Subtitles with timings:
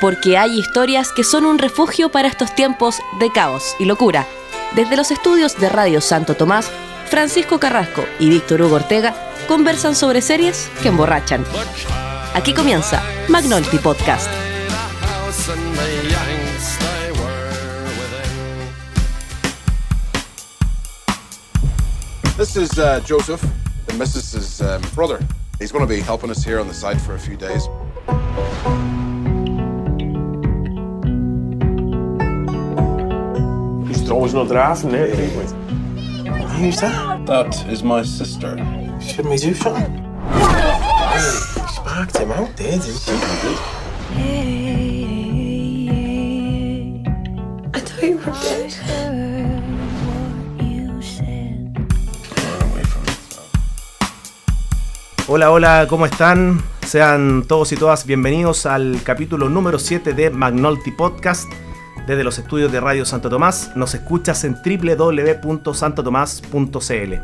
[0.00, 4.26] porque hay historias que son un refugio para estos tiempos de caos y locura.
[4.74, 6.70] Desde los estudios de Radio Santo Tomás,
[7.06, 9.14] Francisco Carrasco y Víctor Hugo Ortega
[9.48, 11.44] conversan sobre series que emborrachan.
[12.34, 14.30] Aquí comienza Magnolti Podcast.
[22.36, 23.42] This is uh, Joseph,
[23.86, 25.18] the Mrs.'s um, brother.
[25.58, 27.68] He's going to be helping us here on the site for a few days.
[34.10, 35.06] He's trouwens nog draven, hè?
[36.56, 37.26] Wie is dat?
[37.26, 38.58] That is my sister.
[38.98, 39.24] Ik
[41.84, 42.74] maakte hem uit, hè?
[47.74, 48.78] I thought you were dead.
[55.26, 56.60] Hola, hola, ¿cómo están?
[56.84, 61.46] Sean todos y todas bienvenidos al capítulo número 7 de Magnolti Podcast
[62.10, 63.70] desde los estudios de Radio Santo Tomás.
[63.76, 67.14] Nos escuchas en www.santotomás.cl.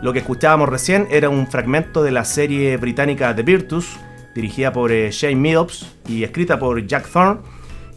[0.00, 3.96] Lo que escuchábamos recién era un fragmento de la serie británica The Virtus,
[4.32, 7.40] dirigida por eh, Shane Meadows y escrita por Jack Thorne,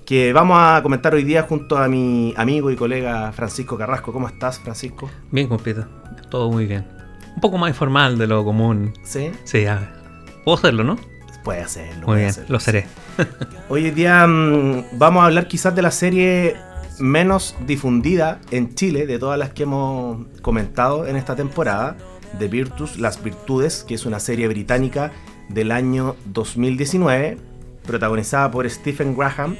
[0.03, 4.11] que vamos a comentar hoy día junto a mi amigo y colega Francisco Carrasco.
[4.11, 5.07] ¿Cómo estás, Francisco?
[5.29, 5.85] Bien, compito.
[6.31, 6.87] Todo muy bien.
[7.35, 8.93] Un poco más informal de lo común.
[9.03, 9.29] ¿Sí?
[9.43, 9.93] Sí, ya.
[10.43, 10.97] Puedo hacerlo, ¿no?
[11.45, 11.97] Puede hacerlo.
[11.97, 12.53] Muy puede bien, hacerlo.
[12.53, 12.87] lo seré.
[13.69, 16.55] Hoy día mm, vamos a hablar quizás de la serie
[16.97, 21.97] menos difundida en Chile de todas las que hemos comentado en esta temporada,
[22.39, 25.11] The Virtus, Las Virtudes, que es una serie británica
[25.49, 27.37] del año 2019,
[27.85, 29.55] protagonizada por Stephen Graham.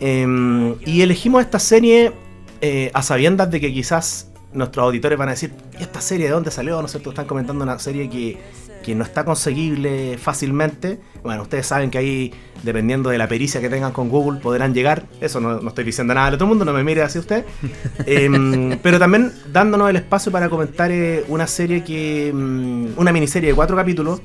[0.00, 2.12] Em, y elegimos esta serie
[2.60, 6.32] eh, a sabiendas de que quizás nuestros auditores van a decir, ¿y esta serie de
[6.32, 6.78] dónde salió?
[6.80, 7.08] ¿No es cierto?
[7.08, 8.38] Están comentando una serie que,
[8.86, 11.00] que no está conseguible fácilmente.
[11.24, 15.06] Bueno, ustedes saben que ahí, dependiendo de la pericia que tengan con Google, podrán llegar.
[15.20, 17.44] Eso no, no estoy diciendo nada de todo el mundo, no me mire hacia usted.
[18.06, 22.30] Em, pero también dándonos el espacio para comentar eh, una serie que.
[22.32, 24.22] mm, una miniserie de cuatro capítulos.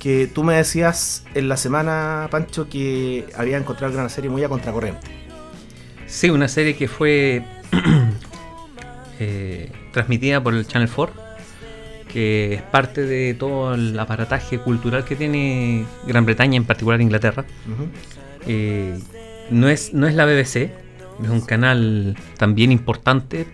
[0.00, 4.28] Que tú me decías en la semana, Pancho, que había encontrado que era una serie
[4.28, 5.06] muy a contracorriente.
[6.08, 7.44] Sí, una serie que fue
[9.20, 11.14] eh, transmitida por el Channel 4,
[12.12, 17.44] que es parte de todo el aparataje cultural que tiene Gran Bretaña, en particular Inglaterra.
[18.46, 18.98] Eh,
[19.50, 23.46] no, es, no es la BBC, es un canal también importante,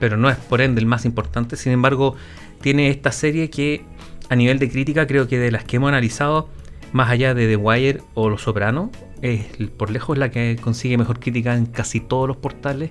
[0.00, 1.56] pero no es por ende el más importante.
[1.56, 2.16] Sin embargo,
[2.60, 3.84] tiene esta serie que
[4.28, 6.48] a nivel de crítica creo que de las que hemos analizado,
[6.92, 8.90] más allá de The Wire o Los Sopranos,
[9.22, 12.90] es por lejos la que consigue mejor crítica en casi todos los portales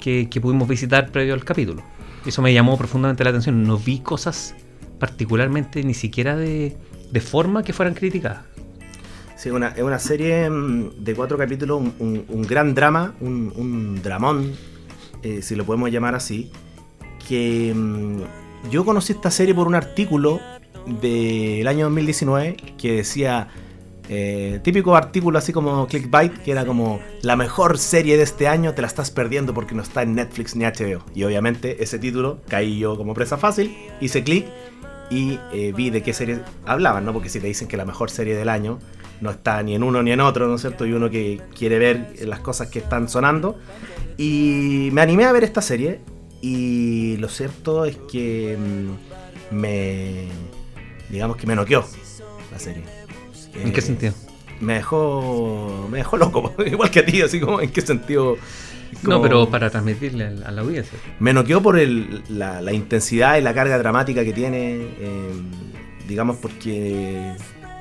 [0.00, 1.82] que, que pudimos visitar previo al capítulo.
[2.28, 3.62] Eso me llamó profundamente la atención.
[3.62, 4.54] No vi cosas
[4.98, 6.76] particularmente ni siquiera de,
[7.10, 8.44] de forma que fueran criticadas.
[9.34, 14.52] Sí, es una serie mm, de cuatro capítulos, un, gran drama, un, un dramón,
[15.22, 16.50] eh, si lo podemos llamar así.
[17.26, 20.38] Que mm, yo conocí esta serie por un artículo
[21.00, 23.48] del año 2019 que decía,
[24.10, 28.74] eh, típico artículo así como clickbait, que era como la mejor serie de este año
[28.74, 31.04] te la estás perdiendo porque no está en Netflix ni HBO.
[31.14, 34.46] Y obviamente ese título caí yo como presa fácil, hice clic
[35.10, 37.12] y eh, vi de qué serie hablaban, ¿no?
[37.12, 38.78] Porque si te dicen que la mejor serie del año
[39.20, 40.86] no está ni en uno ni en otro, ¿no es cierto?
[40.86, 43.58] Y uno que quiere ver las cosas que están sonando.
[44.16, 46.00] Y me animé a ver esta serie
[46.40, 50.28] y lo cierto es que mm, me,
[51.10, 51.84] digamos que me noqueó
[52.50, 52.97] la serie.
[53.62, 54.14] ¿En qué Eh, sentido?
[54.60, 58.36] Me dejó, me dejó loco, igual que a ti, así como en qué sentido.
[59.02, 60.98] No, pero para transmitirle a la audiencia.
[61.20, 65.30] me noqueó por el- la, la intensidad y la carga dramática que tiene, eh,
[66.08, 67.32] digamos, porque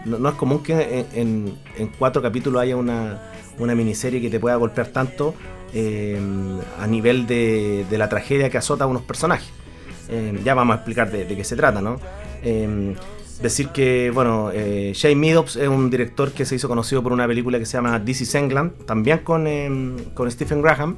[0.05, 3.21] no, no es común que en, en- en cuatro capítulos haya una,
[3.57, 5.33] una miniserie que te pueda golpear tanto
[5.73, 6.19] eh,
[6.79, 9.49] a nivel de, de la tragedia que azota a unos personajes.
[10.09, 11.99] Eh, ya vamos a explicar de, de qué se trata, ¿no?
[13.41, 17.27] Decir que, bueno, eh, Shane Meadows es un director que se hizo conocido por una
[17.27, 19.69] película que se llama This is England, también con, eh,
[20.15, 20.95] con Stephen Graham,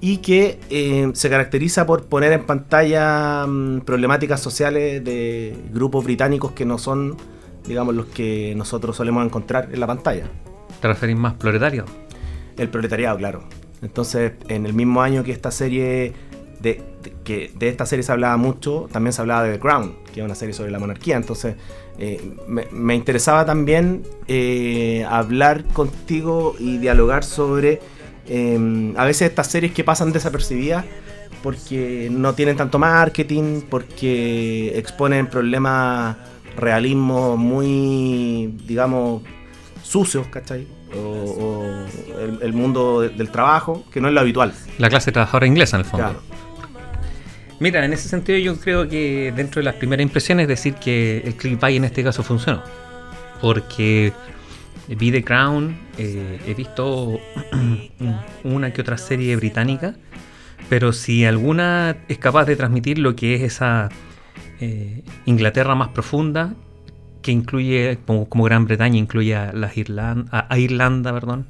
[0.00, 6.52] y que eh, se caracteriza por poner en pantalla mm, problemáticas sociales de grupos británicos
[6.52, 7.16] que no son,
[7.66, 10.30] digamos, los que nosotros solemos encontrar en la pantalla.
[10.80, 11.84] ¿Te referís más proletario?
[12.56, 13.44] El proletariado, claro.
[13.82, 16.12] Entonces, en el mismo año que esta serie,
[16.60, 19.94] de, de- que de esta serie se hablaba mucho, también se hablaba de The Crown,
[20.12, 21.16] que es una serie sobre la monarquía.
[21.16, 21.54] Entonces,
[21.98, 27.80] eh, me, me interesaba también eh, hablar contigo y dialogar sobre
[28.28, 30.84] eh, a veces estas series que pasan desapercibidas
[31.42, 36.16] porque no tienen tanto marketing, porque exponen problemas
[36.56, 39.22] realismo muy, digamos,
[39.82, 40.66] sucios, ¿cachai?
[40.94, 44.52] o, o el, el mundo de- del trabajo, que no es lo habitual.
[44.78, 46.06] La clase trabajadora inglesa, en el fondo.
[46.08, 46.20] Claro.
[47.60, 51.34] Mira, en ese sentido yo creo que dentro de las primeras impresiones decir que el
[51.36, 52.62] clickbait en este caso funcionó.
[53.42, 54.14] Porque
[54.88, 57.20] vi The Crown, eh, he visto
[58.44, 59.94] una que otra serie británica,
[60.70, 63.90] pero si alguna es capaz de transmitir lo que es esa
[64.60, 66.54] eh, Inglaterra más profunda,
[67.20, 71.46] que incluye, como, Gran Bretaña, incluye a, las Irlanda, perdón,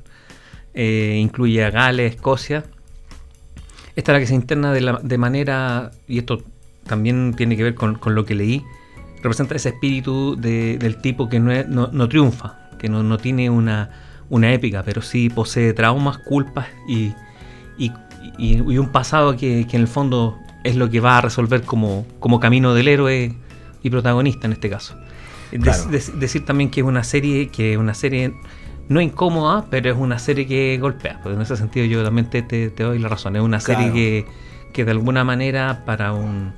[0.74, 2.64] eh, incluye a Gales, Escocia,
[4.00, 6.42] esta es la que se interna de, la- de manera, y esto
[6.86, 8.62] también tiene que ver con, con lo que leí,
[9.22, 13.18] representa ese espíritu de- del tipo que no, es- no- no triunfa, que no, no
[13.18, 13.90] tiene una,
[14.30, 17.12] una épica, pero sí posee traumas, culpas y,
[17.78, 17.92] y-
[18.38, 21.62] y- y un pasado que, que en el fondo es lo que va a resolver
[21.62, 23.34] como, como camino del héroe
[23.82, 24.94] y protagonista en este caso.
[26.18, 28.32] Decir también que es una serie que es una serie
[28.90, 31.20] no incómoda, pero es una serie que golpea.
[31.22, 33.36] Pues en ese sentido yo también te, te- te doy la razón.
[33.36, 33.94] Es una serie Claro.
[33.94, 34.26] que,
[34.74, 36.52] que de alguna manera para un...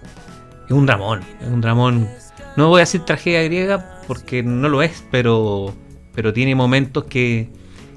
[0.66, 1.20] Es un dramón.
[1.40, 2.08] Es un dramón...
[2.56, 5.72] No voy a decir tragedia griega porque no lo es, pero,
[6.14, 7.48] pero tiene momentos que,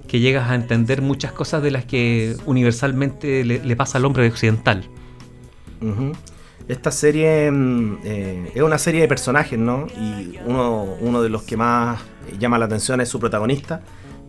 [0.07, 4.27] que llegas a entender muchas cosas de las que universalmente le, le pasa al hombre
[4.27, 4.87] occidental.
[6.67, 9.87] Esta serie mm, eh, es una serie de personajes, ¿no?
[9.97, 12.01] Y uno, uno de los que más
[12.39, 13.81] llama la atención es su protagonista,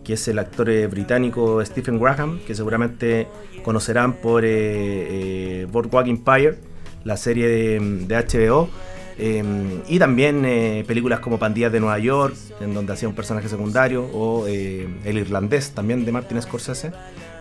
[0.07, 3.27] que es el actor eh, británico Stephen Graham, que seguramente
[3.61, 6.55] conocerán por eh, eh, Boardwalk Empire,
[7.03, 8.69] la serie de, HBO,
[9.89, 10.43] y también
[10.85, 15.71] películas como Pandillas de Nueva York, en donde hacía un personaje secundario, o El Irlandés,
[15.71, 16.91] también de Martin Scorsese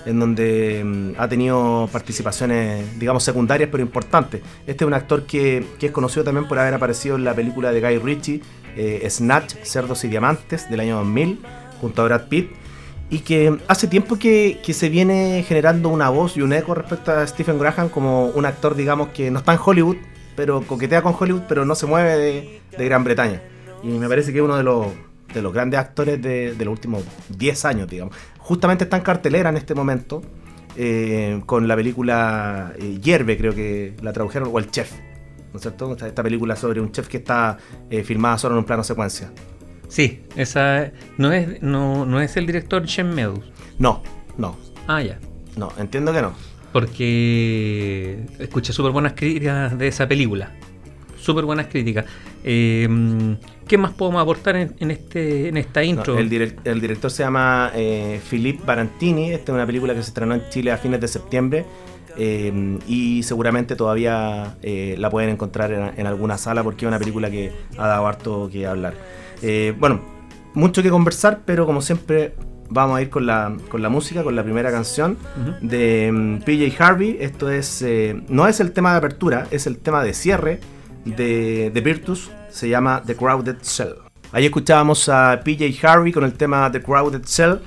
[0.07, 4.41] en donde mm, ha tenido participaciones, digamos, secundarias pero importantes.
[4.65, 7.73] Este es un actor que, que es conocido también por haber aparecido en la película
[7.73, 8.43] de Guy Ritchie,
[9.09, 11.41] Snatch, Cerdos y Diamantes, del año 2000,
[11.81, 12.51] junto a Brad Pitt,
[13.09, 17.13] y que hace tiempo que, que se viene generando una voz y un eco respecto
[17.13, 19.97] a Stephen Graham como un actor, digamos, que no está en Hollywood,
[20.35, 23.43] pero coquetea con Hollywood, pero no se mueve de, Gran Bretaña.
[23.83, 24.89] Y me parece que es uno de los,
[25.33, 28.15] de los grandes actores de, de los últimos 10 años, digamos.
[28.39, 30.23] Justamente está en cartelera en este momento
[30.79, 34.93] eh, con la película eh, Hierve, creo que la tradujeron, o El Chef,
[35.53, 35.91] ¿no es cierto?
[35.93, 37.57] Esta, esta película sobre un chef que está
[37.89, 39.33] eh, filmada solo en un plano secuencia.
[39.89, 43.45] Sí, esa no es, no, no es el director Shem Meadows.
[43.79, 44.03] No,
[44.37, 44.57] no,
[44.87, 45.19] Ah, ya.
[45.57, 46.33] no, entiendo que no.
[46.73, 50.53] Porque escuché súper buenas críticas de esa película.
[51.19, 52.05] Súper buenas críticas.
[52.45, 53.37] Eh,
[53.67, 56.19] ¿Qué más podemos aportar en, en este, en esta No, intro?
[56.19, 59.33] el, direc- el director se llama eh, Philippe Barantini.
[59.33, 61.65] Esta es una película que se estrenó en Chile a fines de septiembre.
[62.19, 66.99] eh, y seguramente todavía eh, la pueden encontrar en, en alguna sala porque es una
[66.99, 68.95] película que ha dado harto que hablar.
[69.49, 70.01] Eh, bueno,
[70.55, 72.35] mucho que conversar, pero como siempre
[72.69, 75.17] vamos a ir con la, con la música, con la primera canción
[75.63, 77.17] de mm, PJ Harvey.
[77.21, 80.59] Esto es eh, no es el tema de apertura, es el tema de cierre
[81.05, 82.33] de, de Virtus.
[82.51, 83.93] Se llama The Crowded Cell.
[84.33, 87.59] Ahí escuchábamos a PJ Harvey con el tema The Crowded Cell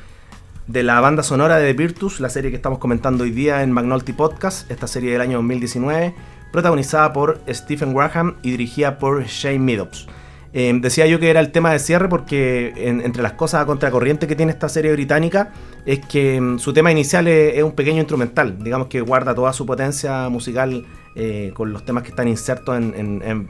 [0.67, 3.71] de la banda sonora de The Virtus, la serie que estamos comentando hoy día en
[3.71, 6.13] Magnolti Podcast, esta serie del año 2019,
[6.51, 10.09] protagonizada por Stephen Graham y dirigida por Shane Meadows.
[10.51, 13.65] Eh, decía yo que era el tema de cierre porque en- entre las cosas a
[13.67, 15.51] contracorriente que tiene esta serie británica
[15.85, 19.65] es que mm, su tema inicial es, un pequeño instrumental, digamos que guarda toda su
[19.67, 23.47] potencia musical eh, con los temas que están insertos en,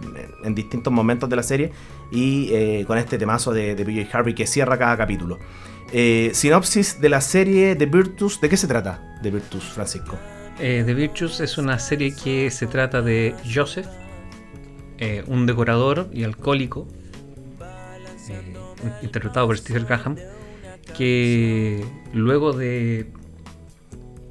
[0.55, 1.71] distintos momentos de la serie
[2.11, 5.39] y eh, con este temazo de, de PJ Harvey que cierra cada capítulo.
[5.93, 10.17] Eh, sinopsis de la serie The Virtus, ¿de qué se trata The Virtus, Francisco?
[10.57, 13.87] The Virtues es una serie que se trata de Joseph,
[14.99, 16.87] eh, un decorador y alcohólico,
[18.29, 18.53] eh,
[19.01, 20.17] interpretado por Stephen Graham,
[20.95, 23.11] que luego de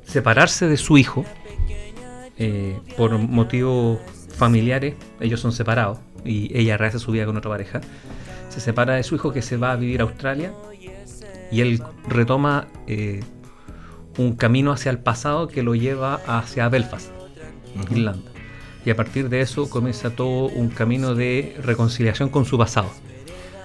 [0.04, 1.25] separarse de su hijo,
[2.37, 3.98] eh, por motivos
[4.37, 7.80] familiares, ellos son separados y ella rehace su vida con otra pareja,
[8.48, 10.52] se separa de su hijo que se va a vivir a Australia
[11.50, 13.20] y él retoma eh,
[14.16, 17.10] un camino hacia el pasado que lo lleva hacia Belfast,
[17.90, 18.30] Irlanda.
[18.85, 22.90] Y a partir de eso comienza todo un camino de reconciliación con su pasado.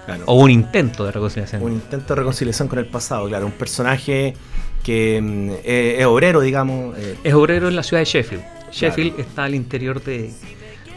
[0.06, 0.24] Claro.
[0.26, 1.62] O un intento de reconciliación.
[1.62, 3.46] Un intento de reconciliación con el pasado, claro.
[3.46, 4.34] Un personaje
[4.82, 6.96] que mm, es, es obrero, digamos.
[6.98, 8.44] eh, Es obrero en la ciudad de Sheffield.
[8.70, 10.30] Sheffield está al interior de,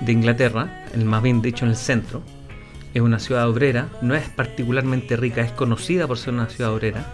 [0.01, 2.21] de Inglaterra, el más bien dicho en el centro.
[2.93, 7.05] Es una ciudad obrera, no es particularmente rica, es conocida por ser una ciudad obrera.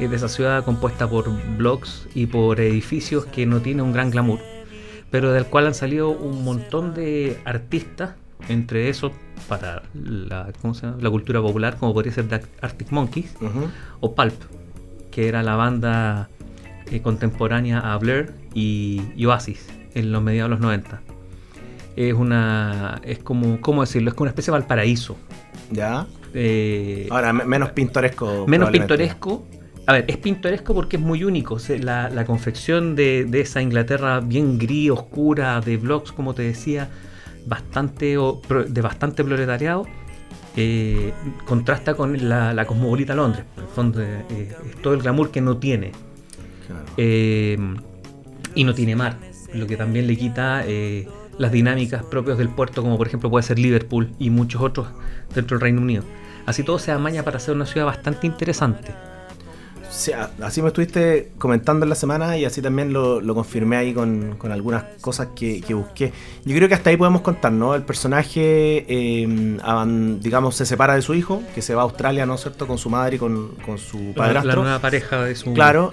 [0.00, 4.10] Es de esa ciudad compuesta por blocks y por edificios que no tiene un gran
[4.10, 4.40] glamour,
[5.10, 8.14] pero del cual han salido un montón de artistas,
[8.48, 9.12] entre esos
[9.48, 10.98] para la, ¿cómo se llama?
[11.00, 13.34] la cultura popular, como podría ser The Arctic Monkeys
[14.00, 14.34] o Pulp.
[15.10, 16.28] que era la banda
[16.90, 21.00] eh, contemporánea a Blur y, y Oasis en los mediados de los 90.
[21.96, 23.00] Es una.
[23.04, 23.60] Es como.
[23.60, 24.10] ¿Cómo decirlo?
[24.10, 25.16] Es como una especie de Valparaíso.
[25.72, 26.06] ¿Ya?
[26.32, 28.44] Eh, Ahora, me- menos pintoresco.
[28.46, 29.44] menos pintoresco.
[29.90, 31.58] A ver, es pintoresco porque es muy único.
[31.80, 36.88] La, la confección de, de esa Inglaterra bien gris, oscura, de blogs, como te decía,
[37.44, 39.88] bastante o- de bastante proletariado,
[40.56, 41.12] eh,
[41.44, 43.44] contrasta con la, la cosmopolita Londres.
[43.56, 45.90] En el fondo, eh, eh, es todo el glamour que no tiene.
[46.68, 46.84] Claro.
[46.96, 47.58] Eh,
[48.54, 49.16] y no tiene mar,
[49.54, 53.42] lo que también le quita eh, las dinámicas propias del puerto, como por ejemplo puede
[53.42, 54.86] ser Liverpool y muchos otros
[55.34, 56.04] dentro del Reino Unido.
[56.46, 58.94] Así todo se amaña para ser una ciudad bastante interesante.
[59.90, 63.92] Sí, así me estuviste comentando en la semana y así también lo, lo confirmé ahí
[63.92, 66.12] con, con algunas cosas que, que busqué.
[66.44, 67.74] Yo creo que hasta ahí podemos contar, ¿no?
[67.74, 72.24] El personaje, eh, aban- digamos, se separa de su hijo, que se va a Australia,
[72.24, 72.66] ¿no es cierto?
[72.68, 74.62] Con su madre y con, con su La, la padrastro.
[74.62, 75.90] nueva pareja de su Claro,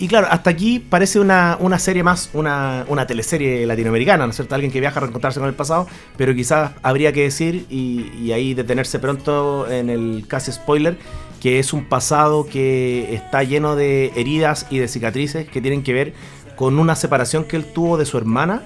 [0.00, 4.36] y claro, hasta aquí parece una, una serie más, una, una teleserie latinoamericana, ¿no es
[4.36, 4.54] cierto?
[4.54, 8.30] Alguien que viaja a reencontrarse con el pasado, pero quizás habría que decir, y, y
[8.30, 10.96] ahí detenerse pronto en el casi spoiler,
[11.40, 15.92] que es un pasado que está lleno de heridas y de cicatrices que tienen que
[15.92, 16.12] ver
[16.56, 18.62] con una separación que él tuvo de su hermana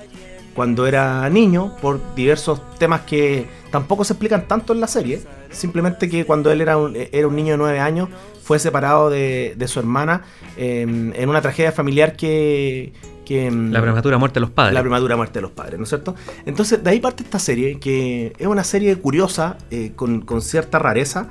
[0.54, 5.22] cuando era niño, por diversos temas que tampoco se explican tanto en la serie.
[5.50, 8.08] Simplemente que cuando él era un, era un niño de 9 años,
[8.42, 10.22] fue separado de, de su hermana
[10.56, 12.92] eh, en una tragedia familiar que...
[13.24, 14.74] que La prematura muerte de los padres.
[14.74, 16.14] la prematura muerte de los padres, ¿no es cierto?
[16.44, 20.78] Entonces, de ahí parte esta serie, que es una serie curiosa, eh, con, con cierta
[20.78, 21.28] rareza,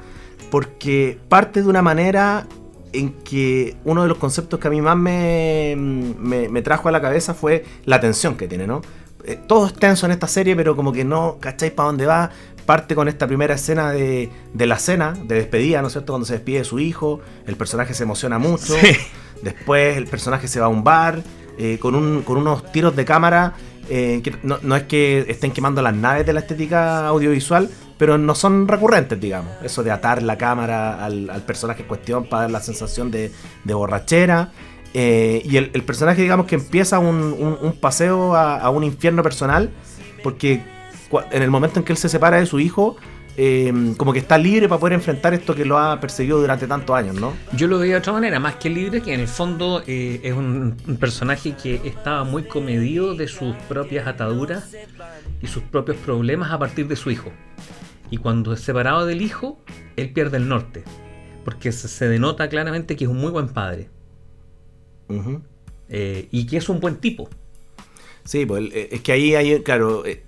[0.52, 2.46] porque parte de una manera
[2.94, 6.92] en que uno de los conceptos que a mí más me, me, me trajo a
[6.92, 8.82] la cabeza fue la tensión que tiene, ¿no?
[9.24, 12.30] Eh, todo es tenso en esta serie, pero como que no cacháis para dónde va.
[12.66, 16.14] Parte con esta primera escena de, de la cena, de despedida, ¿no es cierto?
[16.14, 18.74] Cuando se despide de su hijo, el personaje se emociona mucho.
[18.76, 18.96] Sí.
[19.42, 21.24] Después el personaje se va a un bar
[21.58, 23.54] eh, con, un- con unos tiros de cámara.
[23.90, 27.70] eh, que no, no es que estén quemando las naves de la estética audiovisual,
[28.02, 29.52] pero no son recurrentes, digamos.
[29.62, 33.32] Eso de atar la cámara al, al personaje en cuestión para dar la sensación de,
[33.64, 34.50] borrachera.
[34.96, 37.16] Eh, y el, personaje, digamos, que empieza un,
[37.62, 39.70] un- paseo a, un infierno personal,
[40.24, 40.64] porque
[41.32, 42.96] en el momento en que él se separa de su hijo,
[43.38, 46.96] eh, como que está libre para poder enfrentar esto que lo ha perseguido durante tantos
[46.96, 47.34] años, ¿no?
[47.56, 50.34] Yo lo veía de otra manera, más que libre, que en el fondo eh, es
[50.34, 54.72] un, un personaje que estaba muy comedido de sus propias ataduras
[55.40, 57.32] y sus propios problemas a partir de su hijo.
[58.12, 59.58] Y cuando es separado del hijo,
[59.96, 60.84] él pierde el norte,
[61.44, 63.90] porque se, denota claramente que es un muy buen padre
[65.90, 67.30] eh, y que es un buen tipo.
[68.24, 70.24] Sí, pues eh, es que ahí hay, claro, eh,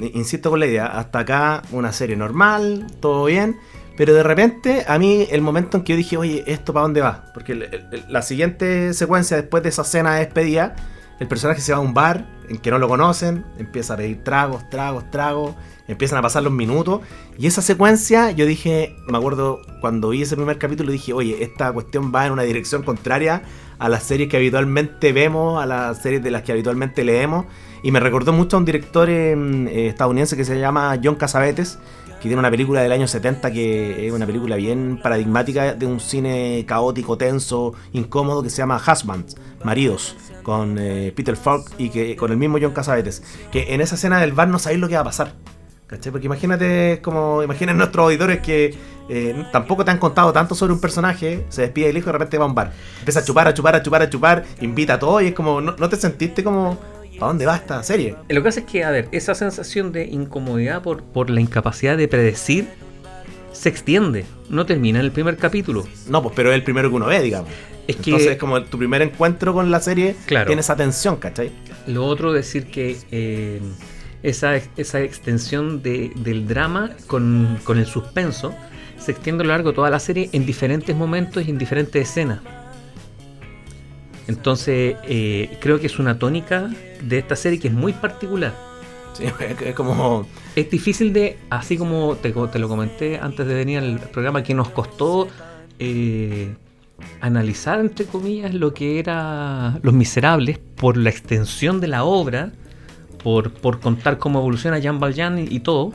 [0.00, 3.56] insisto con la idea, hasta acá una serie normal, todo bien,
[3.96, 7.00] pero de repente a mí el momento en que yo dije, oye, ¿esto para dónde
[7.00, 7.30] va?
[7.32, 10.74] Porque el- el- el- la siguiente secuencia después de esa cena de despedida,
[11.20, 14.22] el personaje se va a un bar en que no lo conocen, empieza a pedir
[14.22, 15.54] tragos, tragos, tragos,
[15.88, 17.00] empiezan a pasar los minutos,
[17.38, 21.72] y esa secuencia yo dije, me acuerdo cuando vi ese primer capítulo, dije, oye, esta
[21.72, 23.42] cuestión va en una dirección contraria
[23.78, 27.46] a las series que habitualmente vemos, a las series de las que habitualmente leemos,
[27.82, 31.78] y me recordó mucho a un director em, eh, estadounidense que se llama John Casavetes,
[32.24, 36.00] que tiene una película del año 70 que es una película bien paradigmática de un
[36.00, 42.16] cine caótico, tenso, incómodo, que se llama Husbands, Maridos, con eh, Peter Falk y que
[42.16, 44.94] con el mismo John Casavetes, que en esa escena del bar no sabéis lo que
[44.94, 45.34] va a pasar.
[45.86, 46.12] ¿Cachai?
[46.12, 48.74] Porque imagínate como, imaginen nuestros auditores que
[49.10, 52.12] eh, tampoco te han contado tanto sobre un personaje, se despide del hijo y de
[52.12, 52.72] repente va a un bar.
[53.00, 55.60] Empieza a chupar, a chupar, a chupar, a chupar, invita a todo y es como,
[55.60, 56.78] ¿no, no te sentiste como,
[57.18, 58.14] ¿para dónde va esta serie?
[58.28, 61.96] Lo que pasa es que, a ver, esa sensación de incomodidad por, por la incapacidad
[61.96, 62.66] de predecir
[63.52, 65.84] se extiende, no termina en el primer capítulo.
[66.08, 67.50] No, pues pero es el primero que uno ve, digamos.
[67.86, 70.46] Es que- Entonces es como tu primer encuentro con la serie Claro.
[70.46, 71.50] tiene esa tensión, ¿cachai?
[71.86, 73.60] Lo otro, decir que eh,
[74.22, 78.54] esa, esa extensión de- del drama con, con el suspenso
[78.98, 82.08] se extiende a lo largo de toda la serie en diferentes momentos y en diferentes
[82.08, 82.40] escenas.
[84.26, 86.70] Entonces, eh, creo que es una tónica
[87.02, 88.54] de esta serie que es muy particular.
[89.12, 89.24] Sí,
[89.64, 90.26] es, como...
[90.56, 94.70] Es difícil de, así como te, lo comenté antes de venir al programa, que nos
[94.70, 95.28] costó
[95.78, 96.54] eh,
[97.20, 102.52] analizar, entre comillas, lo que era Los Miserables por la extensión de la obra,
[103.22, 105.92] por, por contar cómo evoluciona Jean Valjean y, y todo,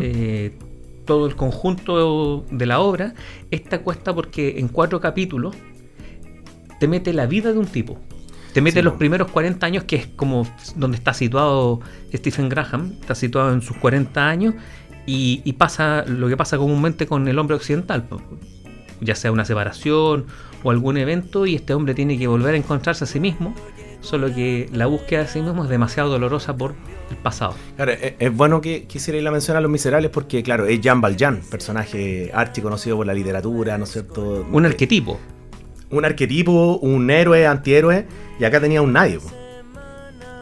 [0.00, 0.56] eh,
[1.04, 3.14] todo el conjunto de la obra.
[3.50, 5.54] Esta cuesta porque en cuatro capítulos
[6.84, 7.98] te mete la vida de un tipo.
[8.52, 11.80] Te mete Sí, los primeros 40 años, que es como donde está situado
[12.14, 14.54] Stephen Graham, está situado en sus 40 años,
[15.06, 18.06] y, y pasa lo que pasa comúnmente con el hombre occidental.
[19.00, 20.26] ya sea una separación
[20.62, 23.54] o algún evento, y este hombre tiene que volver a encontrarse a sí mismo,
[24.00, 26.74] solo que la búsqueda de sí mismo es demasiado dolorosa por
[27.10, 27.54] el pasado.
[27.76, 31.00] Claro, es, es bueno que quisiera la mención a Los Miserables porque, claro, es Jean
[31.00, 34.46] Valjean, personaje archi conocido por la literatura, ¿no es cierto?
[34.52, 35.18] Un Eh, arquetipo.
[35.90, 38.06] Un arquetipo, un héroe, antihéroe,
[38.38, 39.18] y acá tenía un nadie.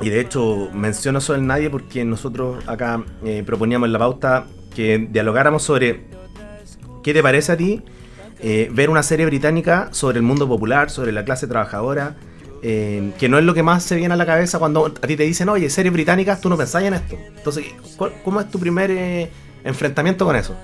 [0.01, 4.47] Y de hecho menciono eso del nadie porque nosotros acá eh, proponíamos en la pauta
[4.75, 6.05] que dialogáramos sobre
[7.05, 7.83] qué te parece a ti
[8.41, 12.17] eh, ver una serie británica sobre el mundo popular, sobre la clase trabajadora,
[12.63, 15.17] eh, que no es lo que más se viene a la cabeza cuando a ti
[15.17, 17.17] te dicen, oye, series británicas, tú no pensás en esto.
[17.37, 19.31] Entonces, ¿cuál- ¿cómo es tu primer
[19.63, 20.57] enfrentamiento con eso?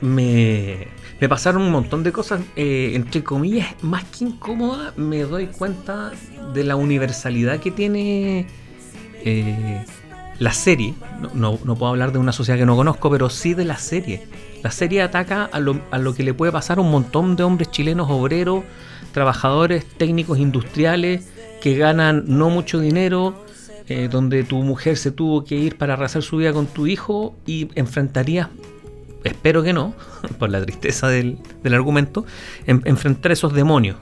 [0.00, 0.88] me,
[1.20, 6.12] me pasaron un montón de cosas, eh, entre comillas, más que incómoda, me doy cuenta
[6.54, 8.46] de la universalidad que tiene
[9.22, 9.84] eh,
[10.38, 10.94] la serie.
[11.34, 14.26] No, puedo hablar de una sociedad que no conozco, pero sí de la serie.
[14.62, 18.08] La serie ataca a lo, que le puede pasar a un montón de hombres chilenos
[18.10, 18.64] obreros,
[19.12, 21.28] trabajadores, técnicos industriales,
[21.60, 23.44] que ganan no mucho dinero,
[23.88, 27.34] eh, donde tu mujer se tuvo que ir para rehacer su vida con tu hijo
[27.44, 28.48] y enfrentarías
[29.24, 29.94] espero que no,
[30.38, 32.24] por la tristeza del, del argumento,
[32.66, 33.96] en- enfrentar esos demonios,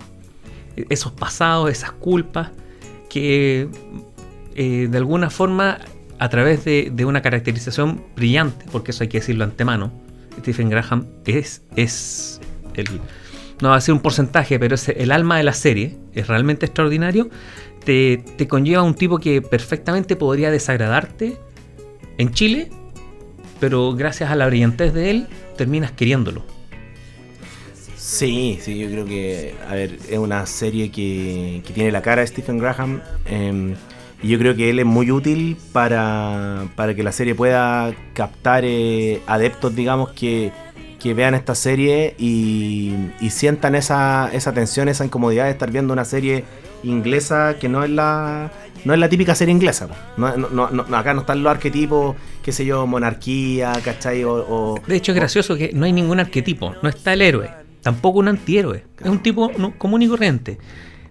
[0.91, 2.51] esos pasados, esas culpas,
[3.11, 3.69] que
[4.55, 5.79] eh, de alguna forma,
[6.19, 9.91] a través de, de una caracterización brillante, porque eso hay que decirlo antemano,
[10.41, 12.41] Stephen Graham es, es
[12.75, 12.87] el,
[13.61, 16.67] no va a ser un porcentaje, pero es el alma de la serie, es realmente
[16.67, 17.29] extraordinario,
[17.85, 21.39] te, te conlleva un tipo que perfectamente podría desagradarte
[22.19, 22.71] en Chile,
[23.61, 26.43] pero gracias a la brillantez de él terminas queriéndolo.
[27.97, 32.23] Sí, sí, yo creo que, a ver, es una serie que, que tiene la cara
[32.23, 33.75] de Stephen Graham eh,
[34.23, 38.65] y yo creo que él es muy útil para, para que la serie pueda captar
[38.65, 40.51] eh, adeptos, digamos, que,
[40.99, 45.93] que vean esta serie y, y sientan esa, esa tensión, esa incomodidad de estar viendo
[45.93, 46.45] una serie
[46.83, 48.51] inglesa que no es la
[48.89, 49.87] no es la típica serie inglesa.
[50.17, 54.25] No, no- no- no- acá no están los arquetipos, qué sé yo, monarquía, ¿cachai?
[54.25, 56.75] O, o- De hecho, es gracioso que no hay ningún arquetipo.
[56.83, 57.51] No está el héroe,
[57.83, 58.87] tampoco un antihéroe.
[58.99, 60.57] Es un tipo no- común y corriente.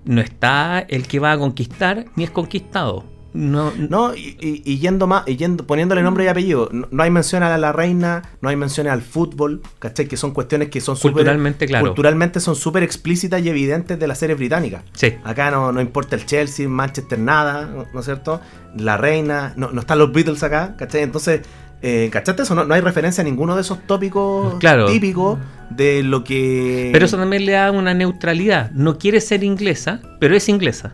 [0.06, 3.04] No está el que va a conquistar ni es conquistado.
[3.38, 7.04] No, No, y, y- y yendo más, y yendo, poniéndole nombre y apellido, no, no
[7.04, 10.08] hay mención a la reina, no hay menciones al fútbol, ¿cachai?
[10.08, 11.86] Que son cuestiones que son súper- Culturalmente, claro.
[11.86, 14.84] Culturalmente son súper explícitas y evidentes de las series británicas.
[14.94, 15.14] Sí.
[15.24, 18.42] Acá no, no importa el Chelsea, Manchester, nada, ¿no ¿no es cierto?
[18.76, 21.02] La reina, no, no están los Beatles acá, ¿cachai?
[21.04, 21.42] Entonces,
[21.82, 22.56] eh, ¿cachaste eso?
[22.56, 24.88] No, no hay referencia a ninguno de esos tópicos Claro.
[24.88, 25.38] típicos
[25.70, 26.90] de lo que...
[26.92, 28.72] Pero eso también le da una neutralidad.
[28.72, 30.94] No quiere ser inglesa, pero es inglesa.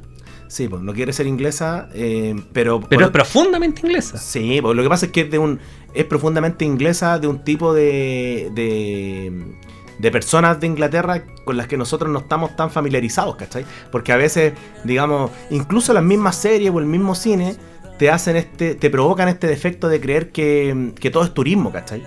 [0.54, 2.80] Sí, pues no quiere ser inglesa, eh, pero...
[2.80, 4.20] Pero es profundamente inglesa.
[4.20, 5.60] Sí, pues lo que pasa es que es de un
[5.96, 9.56] es profundamente inglesa de un tipo de, de
[9.98, 13.66] de personas de Inglaterra con las que nosotros no estamos tan familiarizados, ¿cachai?
[13.92, 17.56] Porque a veces, digamos, incluso las mismas series o el mismo cine
[17.98, 22.04] te hacen este, te provocan este defecto de creer que, que todo es turismo, ¿cachai?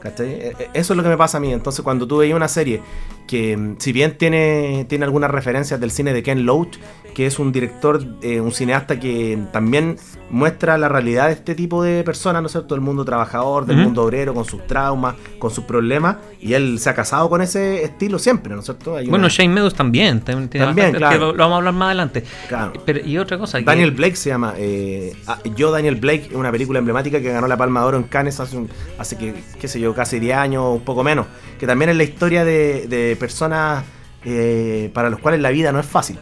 [0.00, 0.28] ¿Cachai?
[0.30, 1.52] E- e- Eso es lo que me pasa a mí.
[1.52, 2.80] Entonces, cuando tú veías una serie
[3.26, 6.76] que, mm, si bien tiene, tiene algunas referencias del cine de Ken Loach,
[7.14, 9.96] que es un director, eh, un cineasta que también
[10.30, 12.74] muestra la realidad de este tipo de personas, ¿no es cierto?
[12.74, 16.88] Del mundo trabajador, del mundo obrero, con sus traumas, con sus problemas, y él se
[16.88, 18.96] ha casado con ese estilo siempre, ¿no es cierto?
[18.96, 20.20] Hay Bueno, una- Shane Meadows también.
[20.22, 21.32] También, tiene También, bastante- claro.
[21.32, 22.24] que lo, vamos a hablar más adelante.
[22.48, 22.72] Claro.
[22.86, 23.58] Pero, y otra cosa.
[23.58, 24.54] que- Daniel Blake se llama.
[24.56, 28.04] eh, ah, Yo, Daniel Blake, una película emblemática que ganó la Palma de Oro en
[28.04, 31.26] Cannes hace, un- hace que, qué sé yo, casi 10 años, un poco menos.
[31.60, 33.84] Que también es la historia de, de personas
[34.24, 36.18] eh, para los cuales la vida no es fácil.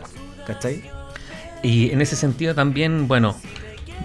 [0.47, 0.83] ¿Cachai?
[1.63, 3.37] Y en ese sentido también, bueno,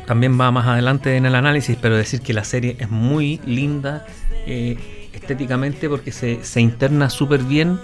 [0.06, 4.06] también va más adelante en el análisis, pero decir que la serie es muy linda
[4.46, 7.80] eh, estéticamente porque se, se interna súper bien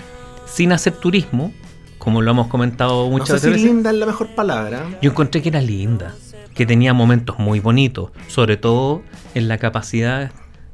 [0.45, 1.53] sin hacer turismo,
[1.97, 3.63] como lo hemos comentado No muchas sé si veces.
[3.65, 4.85] linda es la mejor palabra.
[5.01, 6.13] Yo encontré que era linda,
[6.53, 9.01] que tenía momentos muy bonitos, sobre todo
[9.33, 10.31] en la capacidad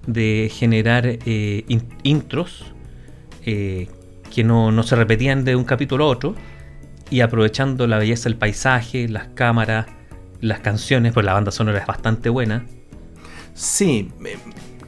[0.07, 2.65] de generar eh, in- intros
[3.45, 3.87] eh,
[4.33, 6.35] que no, no se repetían de un capítulo a otro
[7.09, 9.85] y aprovechando la belleza del paisaje, las cámaras,
[10.41, 12.65] las canciones, pues la banda sonora es bastante buena.
[13.53, 14.37] Sí, eh,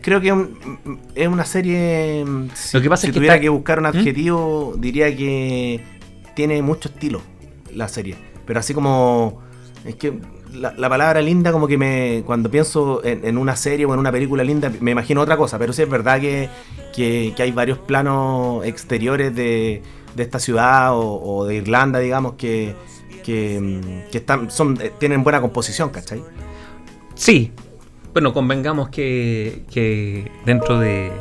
[0.01, 2.23] creo que un- es una serie.
[2.25, 3.87] mm, Si, Lo que pasa si es que tuviera está- que buscar un ¿Mm?
[3.87, 5.81] adjetivo, diría que
[6.35, 7.21] tiene mucho estilo
[7.73, 8.15] la serie.
[8.45, 9.41] Pero así como.
[9.85, 10.19] Es que
[10.53, 12.23] la, la palabra linda, como que me.
[12.25, 15.57] Cuando pienso en, una serie o en una película linda, me imagino otra cosa.
[15.59, 16.49] Pero sí es verdad que,
[16.95, 19.81] que- hay varios planos exteriores de,
[20.15, 22.75] de esta ciudad o, de Irlanda, digamos, que.
[23.23, 26.23] Que, están, son, eh, tienen buena composición, ¿cachai?
[27.13, 27.51] Sí,
[28.11, 31.11] bueno, convengamos que, que dentro de,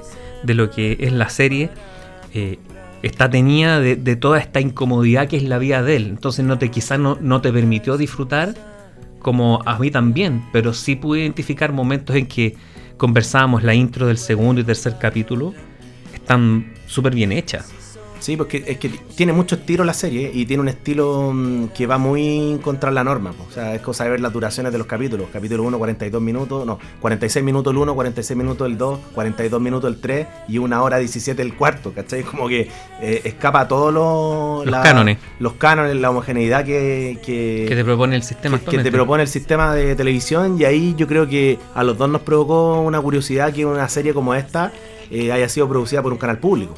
[0.42, 1.68] de lo que es la serie,
[2.32, 2.58] eh,
[3.02, 6.06] está tenida de, de toda esta incomodidad que es la vida de él.
[6.06, 8.54] Entonces no te, quizás no, no te permitió disfrutar
[9.20, 12.56] como a mí también, pero sí pude identificar momentos en que
[12.96, 15.54] conversábamos la intro del segundo y tercer capítulo,
[16.12, 17.77] están súper bien hechas.
[18.20, 21.86] Sí, porque es que tiene mucho estilo la serie y tiene un estilo mm, que
[21.86, 23.32] va muy contra la norma.
[23.48, 25.28] O sea, es cosa de ver las duraciones de los capítulos.
[25.32, 29.90] Capítulo 1, 42 minutos, no, 46 minutos el 1, 46 minutos el 2, 42 minutos
[29.92, 32.22] el 3 y una hora 17 el cuarto, ¿cachai?
[32.24, 32.68] Como que
[33.00, 35.18] eh, escapa a todos los, Los cánones.
[35.38, 39.22] Los cánones, la homogeneidad que, que, Que te propone el sistema que- que te propone
[39.22, 43.00] el sistema de televisión y ahí yo creo que a los dos nos provocó una
[43.00, 44.72] curiosidad que una serie como esta
[45.10, 46.74] eh, haya sido producida por un canal público.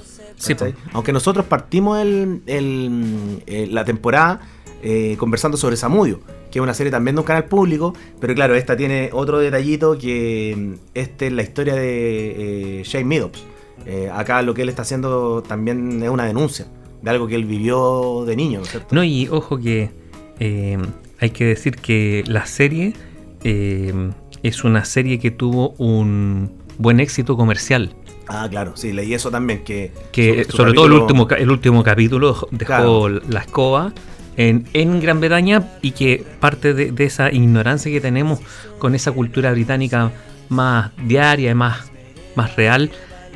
[0.92, 4.40] Aunque nosotros partimos el, el- eh, la temporada
[4.82, 8.54] eh, conversando sobre Samudio, que es una serie también de un canal público, pero claro,
[8.54, 13.44] esta tiene otro detallito que mm, este es la historia de eh, Shane Meadows.
[13.86, 16.66] Eh, acá lo que él está haciendo también es una denuncia
[17.02, 18.94] de algo que él vivió de niño, ¿no es cierto?
[18.94, 19.90] No, y ojo que
[21.18, 22.94] hay que decir que la serie
[24.42, 27.94] es una serie que tuvo un buen éxito comercial.
[28.32, 29.92] Ah, claro, sí, leí eso también, que...
[30.12, 33.08] Que su- su sobre todo el último, el último capítulo dejó Claro.
[33.28, 33.92] la escoba
[34.36, 38.38] en, en Gran Bretaña y que parte de, de esa ignorancia que tenemos
[38.78, 40.12] con esa cultura británica
[40.48, 41.90] más diaria, más,
[42.36, 42.90] más real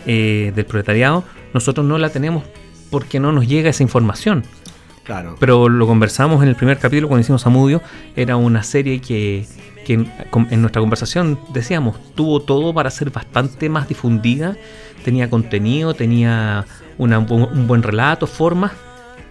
[0.07, 2.45] eh, del proletariado, nosotros no la tenemos
[2.91, 4.45] porque no nos llega esa información.
[5.03, 5.37] Claro.
[5.41, 7.83] Pero lo conversamos en el primer capítulo cuando hicimos Amudio.
[8.17, 9.45] Era una serie que,
[9.85, 14.57] que en, nuestra conversación decíamos, tuvo todo para ser bastante más difundida.
[15.05, 16.67] Tenía contenido, tenía
[16.99, 18.73] una un buen relato, formas.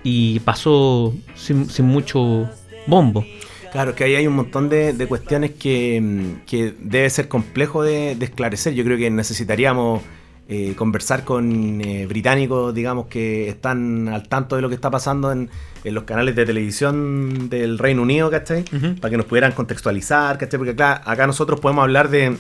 [0.04, 2.50] Y pasó sin, mucho
[2.88, 3.26] bombo.
[3.72, 8.12] Claro, que ahí hay un montón de, de cuestiones que, que debe ser complejo de
[8.12, 8.74] esclarecer.
[8.74, 10.02] Yo creo que necesitaríamos
[10.50, 15.32] eh, conversar con eh, británicos, digamos, que están al tanto de lo que está pasando
[15.32, 15.50] en,
[15.86, 18.66] en los canales de televisión del Reino Unido, ¿cachai?
[18.76, 18.96] Ujú.
[19.00, 20.58] Para que nos pudieran contextualizar, ¿cachai?
[20.58, 22.36] Porque acá, acá nosotros podemos hablar de,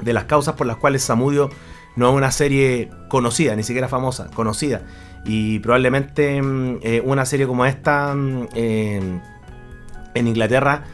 [0.00, 1.50] de las causas por las cuales Samudio
[1.94, 4.82] no es una serie conocida, ni siquiera famosa, conocida.
[5.26, 8.48] Y probablemente mm, eh, una serie como esta mm,
[10.14, 10.84] en Inglaterra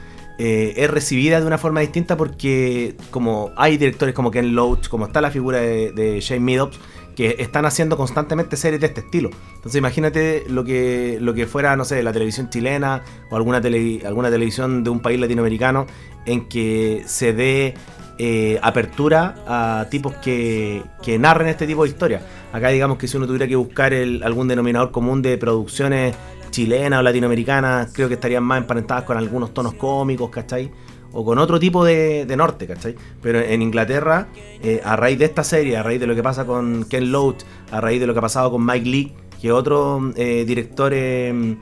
[0.43, 5.05] eh, es recibida de una forma distinta porque como hay directores como Ken Loach, como
[5.05, 6.81] está la figura de, de Shane Meadows,
[7.15, 9.29] que están haciendo constantemente series de este estilo.
[9.57, 14.01] Entonces imagínate lo que, lo que fuera, no sé, la televisión chilena o alguna, tele-
[14.07, 15.87] alguna televisión de un país latinoamericano
[16.25, 17.75] en que se dé
[18.19, 22.23] eh, apertura a tipos que, que narren este tipo de historias.
[22.53, 26.15] Acá digamos que si uno tuviera que buscar el- algún denominador común de producciones
[26.51, 30.71] chilenas o latinoamericanas, creo que estarían más emparentadas con algunos tonos cómicos, ¿cachai?
[31.13, 32.95] O con otro tipo de, de norte, ¿cachai?
[33.21, 34.29] Pero en Inglaterra,
[34.63, 37.43] eh, a raíz de esta serie, a raíz de lo que pasa con Ken Loach,
[37.71, 41.57] a raíz de lo que ha pasado con Mike Lee, que otro eh, director eh,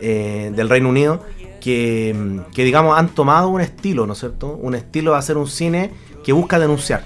[0.00, 1.22] eh, del Reino Unido,
[1.60, 2.14] que
[2.56, 4.54] digamos han tomado un estilo, ¿no es cierto?
[4.54, 5.90] Un estilo de hacer un cine
[6.24, 7.04] que busca denunciar,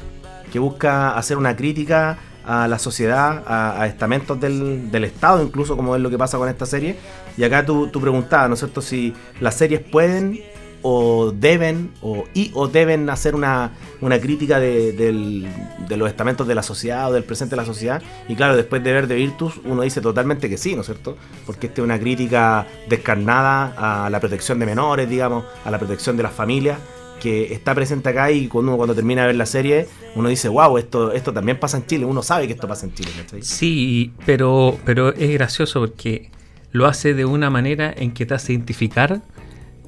[0.53, 5.77] que busca hacer una crítica a la sociedad, a, a estamentos del, del Estado, incluso
[5.77, 6.97] como es lo que pasa con esta serie.
[7.37, 10.41] Y acá tú, tú preguntabas, ¿no es cierto?, si las series pueden
[10.87, 13.71] o deben o, y, o deben hacer una,
[14.03, 15.49] una crítica de, del-
[15.89, 18.03] de los estamentos de la sociedad o del presente de la sociedad.
[18.29, 21.17] Y claro, después de ver The Virtus, uno dice totalmente que sí, ¿no es cierto?
[21.47, 26.19] Porque esta es una crítica descarnada a la protección de menores, digamos, a la protección
[26.19, 26.79] de las familias
[27.25, 30.79] que está presente acá y cuando cuando termina de ver la serie uno dice wow
[30.79, 33.43] esto esto también pasa en Chile uno sabe que esto pasa en Chile ¿cachai?
[33.43, 36.31] Sí, pero, pero es gracioso porque
[36.71, 39.23] lo hace de una manera en que te hace identificar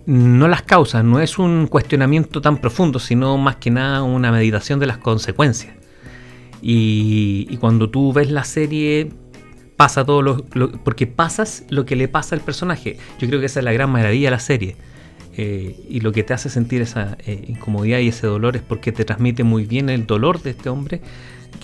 [0.07, 4.79] no las causas, no es un cuestionamiento tan profundo, sino más que nada una meditación
[4.79, 5.75] de las consecuencias.
[6.63, 9.11] Y, cuando tú ves la serie,
[9.77, 10.45] pasa todo lo-
[10.85, 12.99] porque pasas lo que le pasa al personaje.
[13.19, 14.77] Yo creo que esa es la gran maravilla de la serie.
[15.39, 18.91] Eh, y lo que te hace sentir esa eh, incomodidad y ese dolor es porque
[18.91, 21.03] te transmite muy bien el dolor de este hombre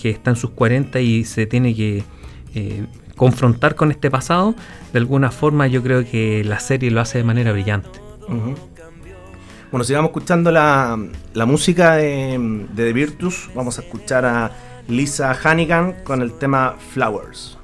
[0.00, 2.04] que está en sus 40 y se tiene que
[2.54, 4.54] eh, confrontar con este pasado.
[4.92, 7.88] De alguna forma yo creo que la serie lo hace de manera brillante.
[9.70, 10.98] Bueno, sigamos escuchando la,
[11.32, 13.48] la música de, de The Virtus.
[13.54, 14.52] Vamos a escuchar a
[14.86, 17.56] Lisa Hannigan con el tema Flowers.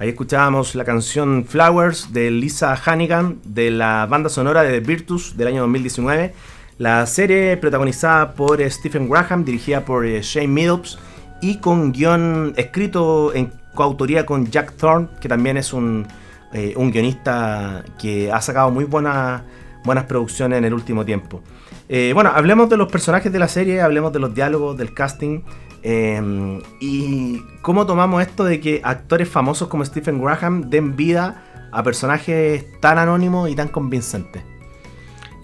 [0.00, 5.36] Ahí escuchábamos la canción Flowers de Lisa Hannigan de la banda sonora de The Virtus
[5.36, 6.32] del año 2019.
[6.78, 10.98] La serie protagonizada por Stephen Graham, dirigida por eh, Shane Meadows
[11.42, 16.06] y con guion escrito en coautoría con Jack Thorne, que también es un,
[16.54, 19.42] eh, un guionista que ha sacado muy buenas
[19.84, 21.42] buenas producciones en el último tiempo.
[21.90, 25.40] Eh, bueno, hablemos de los personajes de la serie, hablemos de los diálogos, del casting.
[25.82, 31.82] Eh, y cómo tomamos esto de que actores famosos como Stephen Graham den vida a
[31.82, 34.42] personajes tan anónimos y tan convincentes.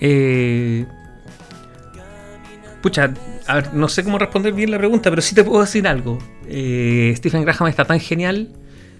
[0.01, 0.87] Eh,
[2.83, 3.15] pucha,
[3.47, 6.19] a ver, no sé cómo responder bien la pregunta, pero sí te puedo decir algo.
[6.49, 8.49] Eh, Stephen Graham está tan genial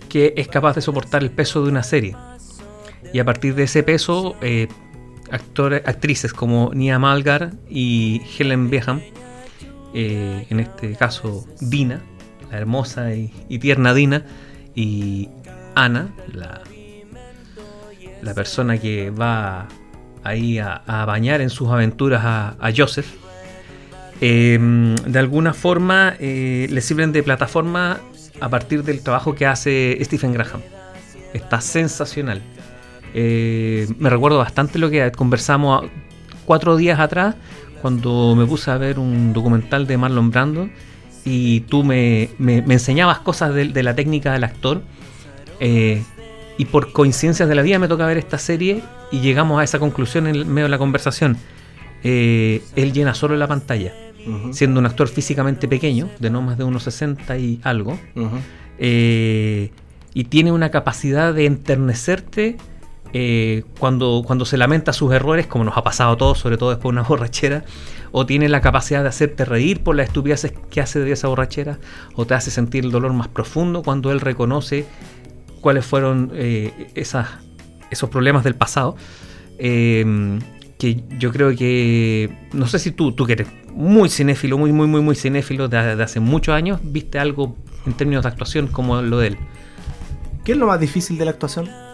[0.09, 2.17] que es capaz de soportar el peso de una serie.
[3.13, 4.69] Y a partir de ese peso, eh,
[5.31, 9.01] actores, actrices como Nia Malgar y Helen Beham,
[9.99, 12.03] eh, en este caso Dina,
[12.51, 14.25] la hermosa y, tierna Dina,
[14.75, 15.31] y
[15.75, 16.63] Ana, la,
[18.21, 19.69] la persona que va
[20.23, 23.07] ahí a, bañar en sus aventuras a, Joseph,
[24.21, 24.59] eh,
[25.07, 28.01] de alguna forma eh, le sirven de plataforma
[28.41, 30.61] a partir del trabajo que hace Stephen Graham.
[31.33, 32.43] Está sensacional.
[33.15, 35.87] Eh, me recuerdo bastante lo que conversamos
[36.45, 37.35] cuatro días atrás
[37.83, 40.69] cuando me puse a ver un documental de Marlon Brando
[41.25, 44.83] y tú me, me- me enseñabas cosas de, de la técnica del actor.
[45.61, 46.03] eh,
[46.59, 49.79] y por coincidencias de la vida me toca ver esta serie y llegamos a esa
[49.79, 51.37] conclusión en medio de la conversación.
[52.03, 53.93] Eh, él llena solo la pantalla,
[54.53, 57.99] siendo un actor físicamente pequeño, de no más de unos 60 y algo,
[58.79, 59.71] eh,
[60.15, 62.57] y tiene una capacidad de enternecerte
[63.19, 66.69] eh, cuando, cuando se lamenta sus errores, como nos ha pasado a todos, sobre todo
[66.69, 67.65] después de una borrachera,
[68.13, 71.79] o tiene la capacidad de hacerte reír por las estupideces que hace de esa borrachera,
[72.15, 74.85] o te hace sentir el dolor más profundo cuando él reconoce
[75.63, 78.97] cuáles fueron eh, esos problemas del pasado.
[79.59, 80.39] Eh,
[80.77, 84.87] que yo creo que, no sé si tú, tú que eres muy cinéfilo, muy, muy,
[84.89, 89.01] muy, muy cinéfilo de, de hace muchos años, viste algo en términos de actuación como
[89.01, 89.39] lo de él.
[90.45, 91.86] ¿Qué es lo más difícil de la actuación?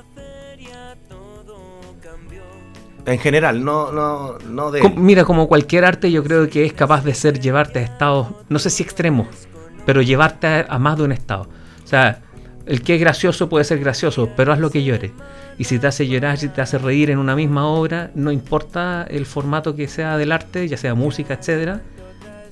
[3.04, 4.80] En general, no, no, no de.
[4.96, 8.58] Mira, como cualquier arte, yo creo que es capaz de ser llevarte a estados, no
[8.58, 9.26] sé si extremos,
[9.84, 11.48] pero llevarte a, a más de un estado.
[11.84, 12.22] O sea,
[12.64, 15.10] el que es gracioso puede ser gracioso, pero haz lo que llore.
[15.58, 19.04] Y si te hace llorar, si te hace reír en una misma obra, no importa
[19.10, 21.82] el formato que sea del arte, ya sea música, etcétera.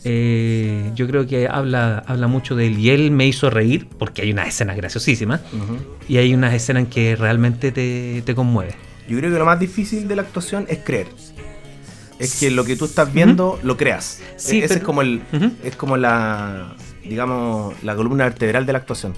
[0.05, 2.79] eh, yo creo que habla, habla mucho de él.
[2.79, 5.41] Y él me hizo reír, porque hay unas escenas graciosísimas,
[6.09, 8.75] y hay unas escenas en que realmente te, te conmueve.
[9.11, 11.09] Yo creo que lo más difícil de la actuación es creer.
[12.21, 14.21] Es que lo que tú estás viendo lo creas.
[14.37, 15.23] Sí, E- Ese pero- es como el,
[15.65, 19.15] es como la, digamos, la columna vertebral de la actuación.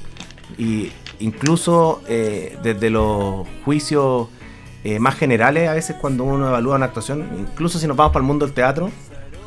[0.57, 4.29] Y incluso eh, desde los juicios
[4.85, 8.23] eh, más generales, a veces cuando uno evalúa una actuación, incluso si nos vamos para
[8.23, 8.91] el mundo del teatro,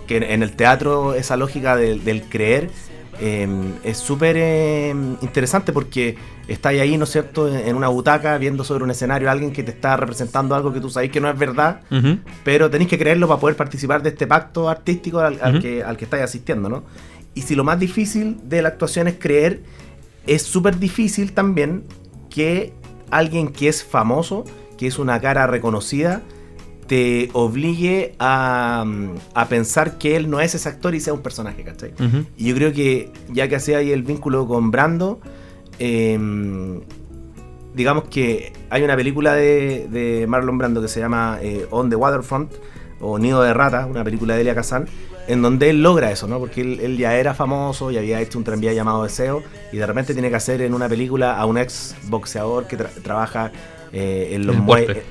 [0.08, 2.70] que en, en el teatro esa lógica del creer
[3.20, 3.48] eh,
[3.84, 4.90] es súper eh,
[5.22, 9.32] interesante porque estáis ahí, ¿no es cierto?, en una butaca viendo sobre un escenario a
[9.32, 11.82] alguien que te está representando algo que tú sabéis que no es verdad,
[12.44, 16.06] pero tenéis que creerlo para poder participar de este pacto artístico al, que, al que
[16.06, 16.84] estáis asistiendo, ¿no?
[17.34, 19.62] Y si lo más difícil de la actuación es creer,
[20.28, 21.84] es súper difícil también
[22.30, 22.74] que
[23.12, 24.46] alguien que es famoso,
[24.78, 26.22] que es una cara reconocida,
[26.88, 31.22] te obligue a, mm, a pensar que él no es ese actor y sea un
[31.22, 31.94] personaje, ¿cachai?
[32.38, 35.20] Y yo creo que ya que hacía ahí el vínculo con Brando,
[35.80, 36.18] eh,
[37.74, 41.96] digamos que hay una película de, de Marlon Brando que se llama eh, On the
[41.96, 42.52] Waterfront
[43.02, 44.86] o Nido de Rata, una película de Elia Kazan,
[45.28, 46.40] en donde él logra eso, ¿no?
[46.40, 49.44] Porque él, él ya era famoso y había hecho un tranvía llamado Deseo
[49.74, 52.90] y de repente tiene que hacer en una película a un ex boxeador que tra-
[53.04, 53.52] trabaja
[53.92, 54.56] eh, en, los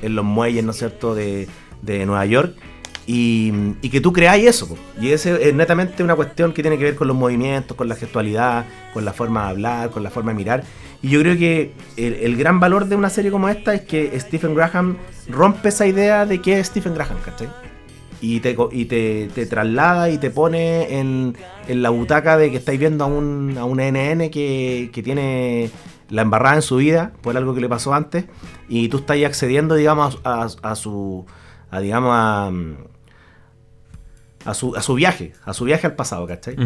[0.03, 1.47] en los muelles, ¿no es cierto?, de,
[1.85, 2.55] de Nueva York.
[3.07, 4.79] Y, y que tú creáis eso.
[4.99, 7.97] Y ese es netamente una cuestión que tiene que ver con los movimientos, con la
[7.97, 10.65] gestualidad, con la forma de hablar, con la forma de mirar.
[11.03, 14.19] Y yo creo que el, el gran valor de una serie como esta es que
[14.19, 14.97] Stephen Graham
[15.29, 17.49] rompe esa idea de que es Stephen Graham, ¿cachai?
[18.23, 21.37] Y te, y te, te traslada y te pone en,
[21.69, 25.69] en la butaca de que estáis viendo a un, a un NN que, que tiene
[26.09, 28.25] la embarrada en su vida por algo que le pasó antes
[28.67, 31.27] y tú estás accediendo, digamos, a, a- a su,
[31.77, 32.51] a, digamos, a,
[34.45, 36.57] a, su, a su viaje, a su viaje al pasado, ¿cachai?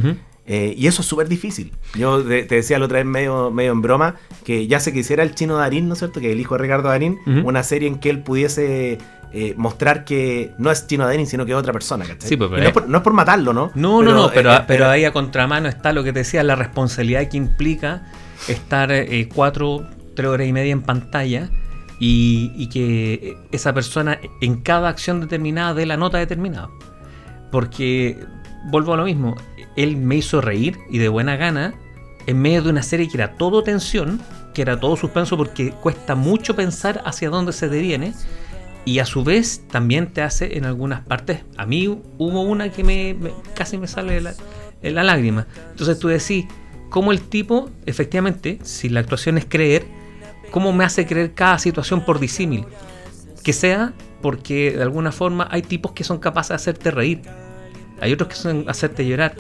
[0.50, 1.72] Eh, y eso es súper difícil.
[1.94, 5.22] Yo te, te decía la otra vez medio, medio en broma que ya se quisiera
[5.22, 6.20] el chino Darín, ¿no es cierto?
[6.20, 8.96] Que el hijo de Ricardo Darín, una serie en que él pudiese
[9.34, 12.30] eh, mostrar que no es chino Darín, sino que es otra persona, ¿cachai?
[12.30, 13.70] Sí, pues, no, es es- por, no es por matarlo, ¿no?
[13.74, 16.42] No, no, no, pero, eh, pero eh, ahí a contramano está lo que te decía,
[16.42, 18.10] la responsabilidad que implica
[18.48, 21.50] estar eh, cuatro, tres horas y media en pantalla
[22.00, 26.70] y, que esa persona en cada acción determinada dé la nota determinada.
[27.50, 28.18] Porque,
[28.70, 29.36] vuelvo a lo mismo,
[29.76, 31.74] él me hizo reír y de buena gana
[32.26, 34.20] en medio de una serie que era todo tensión,
[34.54, 38.12] que era todo suspenso porque cuesta mucho pensar hacia dónde se deviene.
[38.84, 41.40] Y a su vez también te hace en algunas partes.
[41.56, 43.16] A mí hubo una que me,
[43.54, 44.34] casi me sale la-
[44.82, 45.46] la lágrima.
[45.70, 46.46] Entonces tú decís,
[46.88, 49.84] ¿cómo el tipo, efectivamente, si la actuación es creer,
[50.50, 52.66] cómo me hace creer cada situación por disímil?
[53.42, 57.22] Que sea porque de alguna forma hay tipos que son capaces de hacerte reír,
[58.00, 59.34] hay otros que son hacerte llorar,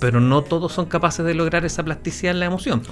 [0.00, 2.82] pero no todos son capaces de lograr esa plasticidad en la emoción.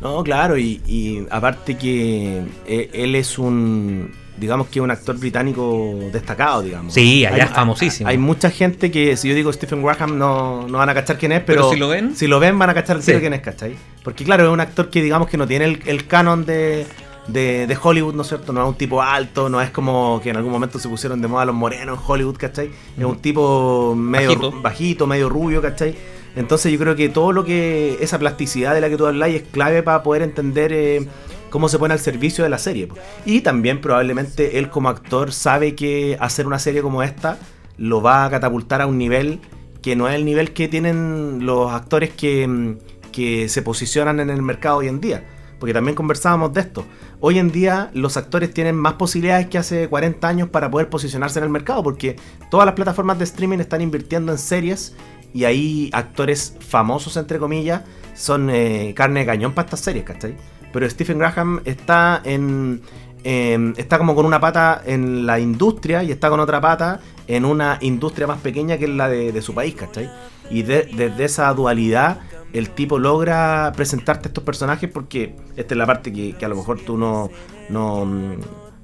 [0.00, 5.98] No, claro, y, y aparte que eh, él es un, digamos que un actor británico
[6.12, 6.94] destacado, digamos.
[6.94, 8.08] Sí, allá Hay- es famosísimo.
[8.08, 11.32] Hay mucha gente que, si yo digo Stephen Graham, no, no van a cachar quién
[11.32, 13.12] es, pero, Pero si lo ven- si lo ven van a cachar Sí.
[13.14, 13.74] quién es, ¿cachai?
[14.02, 16.86] Porque claro, es un actor que digamos que no tiene el, el canon de,
[17.28, 18.52] de, de Hollywood, ¿no es cierto?
[18.52, 21.28] No es un tipo alto, no es como que en algún momento se pusieron de
[21.28, 22.70] moda los morenos en Hollywood, ¿cachai?
[22.98, 25.94] Es un tipo medio bajito, medio rubio, ¿cachai?
[26.34, 29.42] Entonces yo creo que todo lo que, esa plasticidad de la que tú hablas es
[29.42, 31.06] clave para poder entender eh,
[31.52, 32.88] cómo se pone al servicio de la serie.
[33.26, 37.38] Y también probablemente él como actor sabe que hacer una serie como esta
[37.76, 39.40] lo va a catapultar a un nivel
[39.82, 42.78] que no es el nivel que tienen los actores que, mm,
[43.12, 45.24] que se posicionan en el mercado hoy en día.
[45.60, 46.86] Porque también conversábamos de esto.
[47.20, 51.38] Hoy en día los actores tienen más posibilidades que hace 40 años para poder posicionarse
[51.38, 51.82] en el mercado.
[51.82, 52.16] Porque
[52.50, 54.96] todas las plataformas de streaming están invirtiendo en series
[55.34, 57.82] y ahí actores famosos, entre comillas,
[58.14, 60.36] son eh, carne de cañón para estas series, ¿cachai?
[60.72, 62.80] Pero Stephen Graham está en,
[63.24, 67.44] en- está como con una pata en la industria y está con otra pata en
[67.44, 70.10] una industria más pequeña que es la de, de su país, ¿cachai?
[70.50, 72.20] Y de- desde esa dualidad
[72.52, 76.56] el tipo logra presentarte estos personajes porque esta es la parte que, que a lo
[76.56, 77.30] mejor tú no,
[77.70, 78.04] no,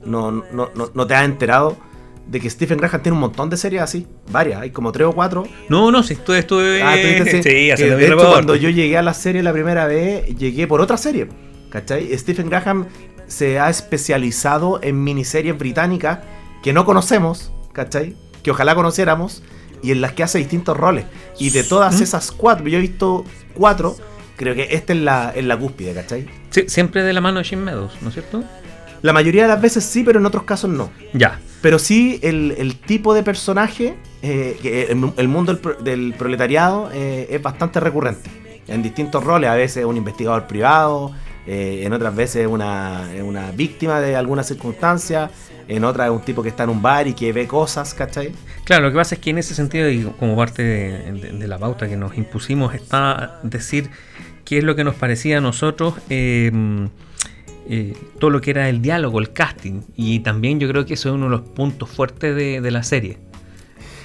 [0.04, 1.76] no, no, no- te has enterado
[2.26, 5.12] de que Stephen Graham tiene un montón de series así, varias, hay como tres o
[5.12, 6.94] cuatro No, no, si estuve, estuve Ah,
[7.30, 7.42] sí.
[7.84, 10.96] mi de hecho, cuando yo llegué a la serie la primera vez, llegué por otra
[10.98, 11.28] serie.
[11.70, 12.16] ¿Cachai?
[12.16, 12.86] Stephen Graham
[13.26, 16.20] se ha especializado en miniseries británicas
[16.62, 18.16] que no conocemos, ¿cachai?
[18.42, 19.42] Que ojalá conociéramos,
[19.82, 21.04] y en las que hace distintos roles.
[21.38, 23.96] Y de todas esas cuatro, yo he visto cuatro,
[24.36, 26.26] creo que esta es la, cúspide, ¿cachai?
[26.50, 28.42] Sí, siempre de la mano de Jim Meadows, ¿no es cierto?
[29.02, 30.90] La mayoría de las veces sí, pero en otros casos no.
[31.12, 31.38] Ya.
[31.60, 36.14] Pero sí, el, el tipo de personaje, eh, que el, el mundo del, pro- del
[36.18, 38.30] proletariado eh, es bastante recurrente.
[38.66, 41.12] En distintos roles, a veces un investigador privado,
[41.48, 45.30] eh, en otras veces una, es una víctima de alguna circunstancia,
[45.66, 48.32] en otras es un tipo que está en un bar y que ve cosas, ¿cachai?
[48.64, 51.48] Claro, lo que pasa es que en ese sentido, y como parte de, de- de
[51.48, 53.90] la pauta que nos impusimos, está decir
[54.44, 56.50] qué es lo que nos parecía a nosotros eh,
[57.68, 59.82] eh, todo lo que era el diálogo, el casting.
[59.96, 62.82] Y también yo creo que eso es uno de los puntos fuertes de, de la
[62.82, 63.18] serie.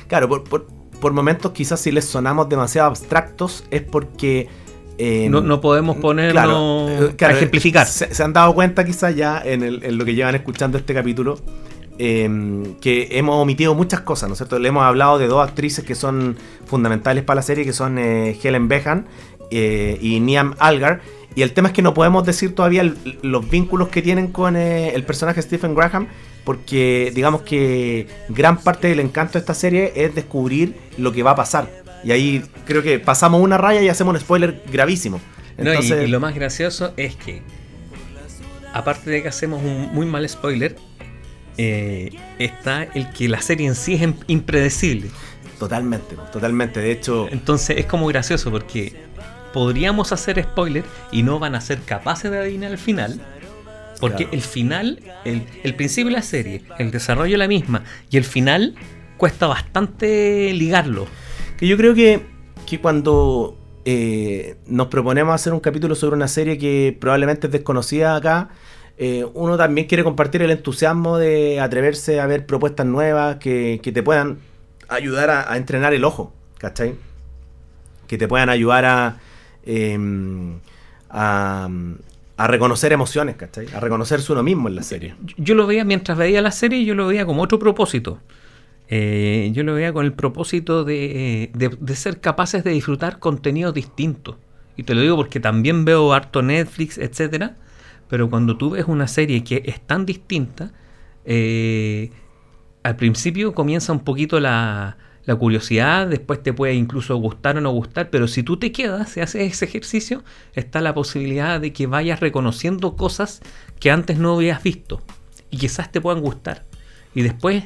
[0.07, 0.67] Claro, por, por,
[0.99, 4.49] por momentos quizás si les sonamos demasiado abstractos es porque...
[4.97, 7.87] eh, No, no podemos ponernos eh, claro, a ejemplificar.
[7.87, 10.93] Se, se han dado cuenta quizás ya en, el- en lo que llevan escuchando este
[10.93, 11.39] capítulo
[11.99, 14.57] eh, que hemos omitido muchas cosas, ¿no es cierto?
[14.59, 18.37] Le hemos hablado de dos actrices que son fundamentales para la serie, que son eh,
[18.41, 19.05] Helen Behan
[19.51, 21.01] eh, y Niam Algar.
[21.35, 24.55] Y el tema es que no podemos decir todavía el- los vínculos que tienen con
[24.55, 26.07] el personaje Stephen Graham,
[26.43, 31.31] porque digamos que gran parte del encanto de esta serie es descubrir lo que va
[31.31, 31.69] a pasar.
[32.03, 35.19] Y ahí creo que pasamos una raya y hacemos un spoiler gravísimo.
[35.57, 37.41] No, y- lo más gracioso es que,
[38.73, 40.75] aparte de que hacemos un muy mal spoiler,
[41.57, 45.09] eh, está el que la serie en sí es im- impredecible.
[45.59, 46.79] Totalmente, totalmente.
[46.81, 48.95] De hecho, Entonces es como gracioso porque
[49.53, 53.21] podríamos hacer spoiler y no van a ser capaces de adivinar el final.
[53.99, 54.33] Porque Claro.
[54.33, 58.25] el final, el, el principio de la serie, el desarrollo de la misma y el
[58.25, 58.75] final
[59.17, 61.07] cuesta bastante ligarlo.
[61.63, 62.25] Que yo creo que,
[62.65, 68.17] que cuando eh, nos proponemos hacer un capítulo sobre una serie que probablemente es desconocida
[68.17, 68.49] acá,
[68.97, 73.93] eh, uno también quiere compartir el entusiasmo de atreverse a ver propuestas nuevas que, que
[73.93, 74.39] te puedan
[74.89, 76.95] ayudar a, entrenar el ojo, ¿cachai?
[78.07, 79.17] Que te puedan ayudar a,
[79.65, 80.59] em,
[81.09, 81.69] a,
[82.35, 83.67] a reconocer emociones, ¿cachai?
[83.73, 85.15] A reconocerse uno mismo en la serie.
[85.37, 88.19] Yo lo veía mientras veía la serie, yo lo veía como otro propósito.
[88.95, 94.35] Eh, yo lo veía con el propósito de, de- ser capaces de disfrutar contenidos distintos.
[94.77, 97.55] Y te lo digo porque también veo harto Netflix, etcétera.
[98.07, 100.73] Pero cuando tú ves una serie que es tan distinta,
[101.25, 102.11] eh,
[102.83, 107.71] al principio comienza un poquito la, la curiosidad, después te puede incluso gustar o no
[107.71, 111.87] gustar, pero si tú te quedas y haces ese ejercicio, está la posibilidad de que
[111.87, 113.41] vayas reconociendo cosas
[113.79, 115.01] que antes no habías visto
[115.49, 116.65] y quizás te puedan gustar.
[117.15, 117.63] Y después,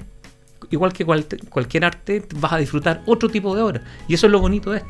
[0.70, 3.82] igual que cual- cualquier arte, vas a disfrutar otro tipo de obra.
[4.08, 4.90] Y eso es lo bonito de esto.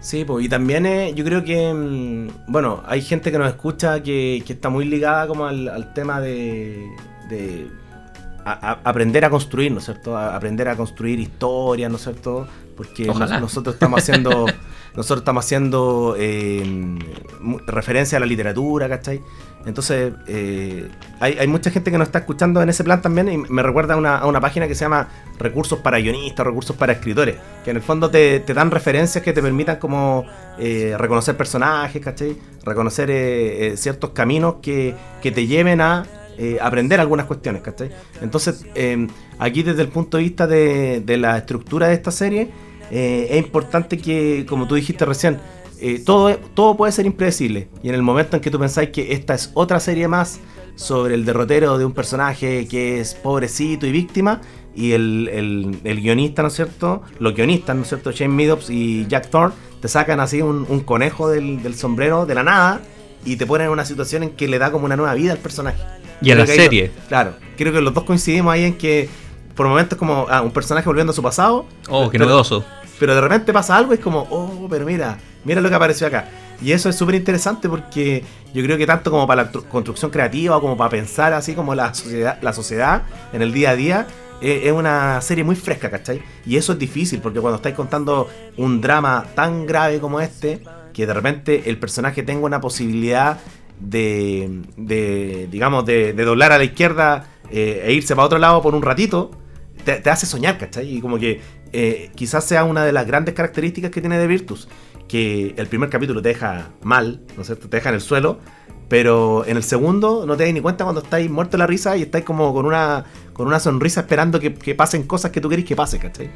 [0.00, 4.02] Sí, pues, y también eh, yo creo que, mm, bueno, hay gente que nos escucha
[4.02, 6.88] que, que está muy ligada como al, al tema de,
[7.28, 7.68] de
[8.44, 10.18] a- aprender a construir, ¿no es cierto?
[10.18, 12.48] Aprender a construir historias, ¿no es cierto?
[12.76, 13.40] Porque Ojalá.
[13.40, 14.46] nosotros estamos haciendo
[14.94, 16.98] nosotros estamos haciendo eh,
[17.66, 19.20] referencia a la literatura, ¿cachai?
[19.64, 20.88] Entonces, eh,
[21.20, 23.94] hay, hay mucha gente que nos está escuchando en ese plan también y me recuerda
[23.94, 25.08] a una, a una página que se llama
[25.38, 29.32] Recursos para Guionistas, Recursos para Escritores, que en el fondo te, te dan referencias que
[29.32, 30.26] te permitan como
[30.58, 32.36] eh, reconocer personajes, ¿cachai?
[32.64, 36.04] Reconocer eh, eh, ciertos caminos que, que te lleven a
[36.42, 37.90] eh, aprender algunas cuestiones, ¿cachai?
[38.20, 39.06] Entonces, eh,
[39.38, 42.48] aquí desde el punto de vista de, de la estructura de esta serie,
[42.90, 45.38] eh, es importante que, como tú dijiste recién,
[45.80, 47.68] eh, todo, todo puede ser impredecible.
[47.82, 50.40] Y en el momento en que tú pensáis que esta es otra serie más
[50.74, 54.40] sobre el derrotero de un personaje que es pobrecito y víctima,
[54.74, 57.02] y el, el- el guionista, ¿no es cierto?
[57.18, 58.10] Los guionistas, ¿no es cierto?
[58.10, 62.34] Shane Meadows y Jack Thorne te sacan así un, un conejo del, del sombrero de
[62.34, 62.80] la nada
[63.24, 65.38] y te ponen en una situación en que le da como una nueva vida al
[65.38, 65.82] personaje.
[66.22, 66.92] Y a Creo la serie.
[66.94, 69.08] lo- claro, creo que los dos coincidimos ahí en que
[69.54, 71.66] por momentos es como ah, un personaje volviendo a su pasado.
[71.88, 72.64] Oh, qué pero- novedoso.
[72.98, 76.06] pero de repente pasa algo y es como, oh, pero mira, mira lo que apareció
[76.06, 76.28] acá.
[76.62, 78.22] Y eso es súper interesante porque
[78.54, 81.74] yo creo que tanto como para la tru- construcción creativa como para pensar así como
[81.74, 83.02] la sociedad, la sociedad
[83.32, 84.06] en el día a día,
[84.40, 86.22] eh, es una serie muy fresca, ¿cachai?
[86.46, 90.62] Y eso es difícil porque cuando estáis contando un drama tan grave como este,
[90.92, 93.38] que de repente el personaje tenga una posibilidad
[93.82, 98.62] de, de digamos, de, de doblar a la izquierda eh, e irse para otro lado
[98.62, 99.30] por un ratito,
[99.84, 100.96] te, hace soñar, ¿cachai?
[100.96, 101.40] Y como que
[101.72, 104.68] eh, quizás sea una de las grandes características que tiene de Virtus,
[105.08, 107.68] que el primer capítulo te deja mal, ¿no es cierto?
[107.68, 108.38] Te deja en el suelo,
[108.88, 111.96] pero en el segundo no te das ni cuenta cuando estáis muerto de la risa
[111.96, 115.64] y estáis como con una, con una sonrisa esperando que, pasen cosas que tú querés
[115.64, 116.30] que pase, ¿cachai?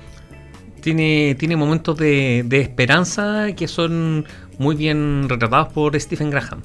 [0.81, 4.25] Tiene, tiene momentos de, de esperanza que son
[4.59, 6.63] muy bien retratados por Stephen Graham.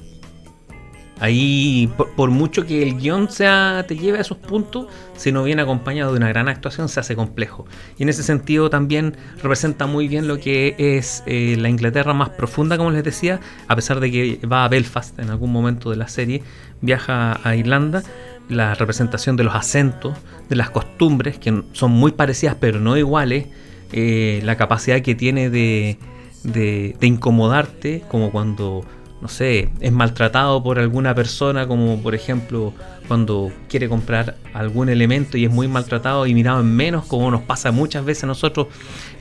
[1.22, 5.62] Ahí, por, mucho que el guion sea, te lleve a esos puntos, si no viene
[5.62, 7.64] acompañado de una gran actuación, se hace complejo.
[7.96, 12.30] Y en ese sentido también representa muy bien lo que es eh, la Inglaterra más
[12.30, 15.96] profunda, como les decía, a pesar de que va a Belfast en algún momento de
[15.96, 16.42] la serie,
[16.80, 18.02] viaja a Irlanda,
[18.48, 20.18] la representación de los acentos,
[20.48, 23.46] de las costumbres, que son muy parecidas pero no iguales,
[23.92, 28.84] eh, la capacidad que tiene de incomodarte, como cuando,
[29.22, 32.74] no sé, es maltratado por alguna persona, como por ejemplo
[33.06, 37.42] cuando quiere comprar algún elemento y es muy maltratado y mirado en menos, como nos
[37.42, 38.66] pasa muchas veces a nosotros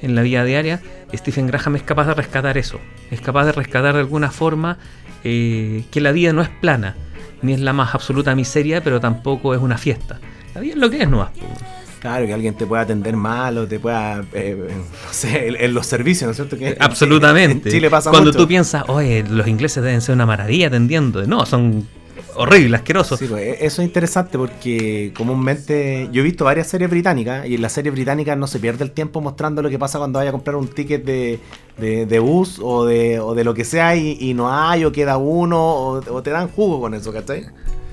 [0.02, 0.82] en la vida diaria,
[1.14, 2.80] Stephen Graham es capaz de rescatar eso,
[3.12, 4.80] es capaz de rescatar de alguna forma
[5.24, 6.96] eh, que la vida no es plana,
[7.44, 10.20] ni es la más absoluta miseria, pero tampoco es una fiesta.
[10.56, 11.30] La vida es lo que es nomás.
[11.32, 11.81] po.
[12.02, 15.74] Claro, que alguien te pueda atender mal o te pueda, eh, no sé, en, en
[15.74, 16.58] los servicios, ¿no es cierto?
[16.58, 17.70] Que Absolutamente.
[17.70, 18.40] En Chile pasa Cuando mucho.
[18.40, 21.24] tú piensas, oye, los ingleses deben ser una maravilla atendiendo.
[21.28, 21.88] No, son
[22.36, 23.20] horribles, asquerosos.
[23.20, 27.54] Sí, pues, e- eso es interesante porque comúnmente yo he visto varias series británicas y
[27.54, 30.30] en las series británicas no se pierde el tiempo mostrando lo que pasa cuando vaya
[30.30, 31.40] a comprar un ticket de,
[31.78, 34.92] de- de bus o de, o de lo que sea y, y no hay o
[34.92, 37.46] queda uno o, o te dan jugo con eso, ¿cachai?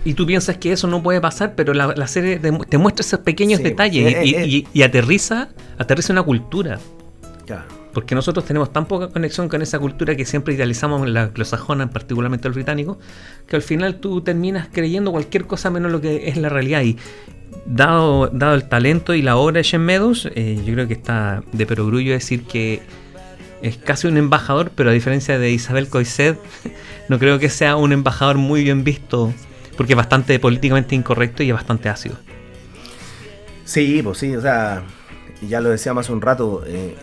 [0.05, 3.05] Y tú piensas que eso no puede pasar, pero la, la serie te, te muestra
[3.05, 6.78] esos pequeños Sí, detalles eh, y, eh, y- y aterriza, aterriza una cultura.
[7.46, 7.64] Claro.
[7.92, 12.46] Porque nosotros tenemos tan poca conexión con esa cultura que siempre idealizamos la anglosajona, particularmente
[12.46, 12.99] el británico,
[13.46, 16.82] que al final tú terminas creyendo cualquier cosa menos lo que es la realidad.
[16.82, 16.96] Y
[17.66, 21.42] dado, dado el talento y la obra de Shane Meadows, eh, yo creo que está
[21.53, 22.82] de perogrullo decir que
[23.62, 26.38] es casi un embajador, pero a diferencia de Isabel Coiset,
[27.09, 29.32] no creo que sea un embajador muy bien visto,
[29.79, 32.16] porque es bastante políticamente incorrecto y es bastante ácido.
[33.64, 34.83] Sí, pues sí, o sea,
[35.41, 36.97] ya lo decíamos hace un rato, eh,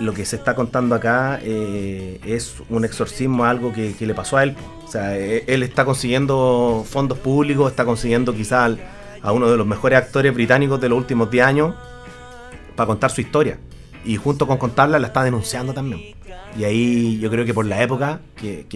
[0.00, 4.36] lo que se está contando acá eh, es un exorcismo algo que, que le pasó
[4.36, 4.54] a él.
[4.84, 8.76] O sea, eh, él está consiguiendo fondos públicos, está consiguiendo quizás
[9.22, 11.74] a uno de los mejores actores británicos de los últimos 10 años
[12.76, 13.58] para contar su historia.
[14.04, 16.14] Y junto con contarla la está denunciando también.
[16.58, 18.66] Y ahí yo creo que por la época, que,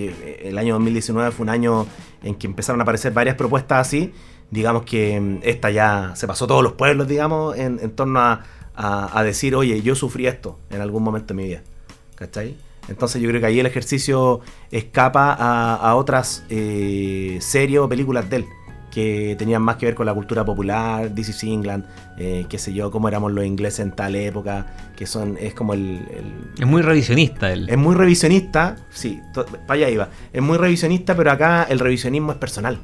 [0.42, 1.86] el año 2019 fue un año
[2.22, 4.12] en que empezaron a aparecer varias propuestas así,
[4.50, 8.42] digamos que mm, esta ya se pasó todos los pueblos, digamos, en, torno a,
[8.76, 11.62] a- a decir, oye, yo sufrí esto en algún momento de mi vida.
[12.14, 12.56] ¿Cachai?
[12.88, 18.28] Entonces yo creo que ahí el ejercicio escapa a, a otras eh, series o películas
[18.30, 18.46] de él
[18.95, 21.84] que tenían más que ver con la cultura popular, This is England,
[22.16, 24.66] eh, qué sé yo, cómo éramos los ingleses en tal época,
[24.97, 27.68] que son, es como el- el, Es muy revisionista él.
[27.68, 30.09] es muy revisionista, sí, to- para allá iba.
[30.32, 32.78] Es muy revisionista, pero acá el revisionismo es personal.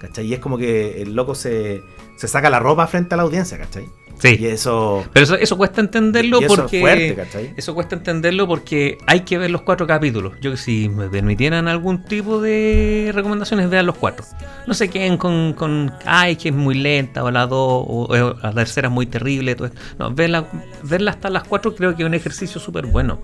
[0.00, 0.24] ¿Cachai?
[0.26, 1.82] Y es como que el loco se,
[2.16, 3.84] se saca la ropa frente a la audiencia, ¿cachai?
[4.20, 4.36] Sí.
[4.38, 5.04] Y eso.
[5.12, 6.80] Pero eso, eso cuesta entenderlo y eso es porque.
[6.80, 7.54] fuerte, ¿cachai?
[7.56, 10.34] Eso cuesta entenderlo porque hay que ver los cuatro capítulos.
[10.40, 14.24] Yo si me permitieran algún tipo de recomendaciones, vean los cuatro.
[14.66, 18.36] No se queden con, con ay, que es muy lenta, o la dos, o, o
[18.42, 19.54] la tercera es muy terrible.
[19.54, 19.70] Todo.
[19.98, 20.46] No, verla,
[20.82, 23.20] verla hasta las cuatro creo que es un ejercicio súper bueno.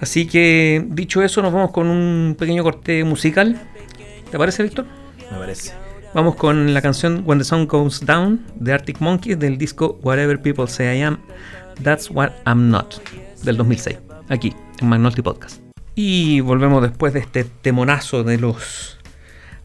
[0.00, 3.60] Así que, dicho eso, nos vamos con un pequeño corte musical.
[4.30, 4.86] ¿Te parece, Víctor?
[5.30, 5.91] Me parece.
[6.14, 10.38] Vamos con la canción When the Sun Goes Down de Arctic Monkeys del disco Whatever
[10.42, 11.18] People Say I Am,
[11.82, 13.00] That's What I'm Not
[13.44, 13.98] del 2006,
[14.28, 15.62] aquí en McNulty Podcast.
[15.94, 18.98] Y volvemos después de este temonazo de los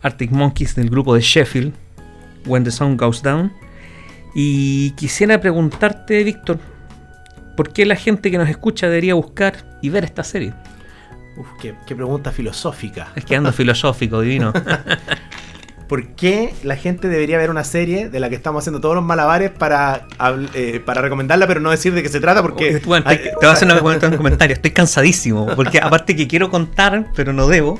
[0.01, 1.73] Arctic Monkeys del grupo de Sheffield,
[2.45, 3.51] When the Sun Goes Down.
[4.33, 6.59] Y quisiera preguntarte, Víctor,
[7.57, 10.53] ¿por qué la gente que nos escucha debería buscar y ver esta serie?
[11.35, 13.11] Uf, qué, qué pregunta filosófica.
[13.17, 14.53] Es que ando filosófico, divino.
[15.87, 19.03] ¿Por qué la gente debería ver una serie de la que estamos haciendo todos los
[19.05, 20.05] malabares para,
[20.53, 22.41] eh, para recomendarla, pero no decir de qué se trata?
[22.41, 24.53] Porque Bueno, te, hay- te voy a hacer una- un comentario.
[24.53, 25.47] Estoy cansadísimo.
[25.55, 27.79] Porque aparte que quiero contar, pero no debo.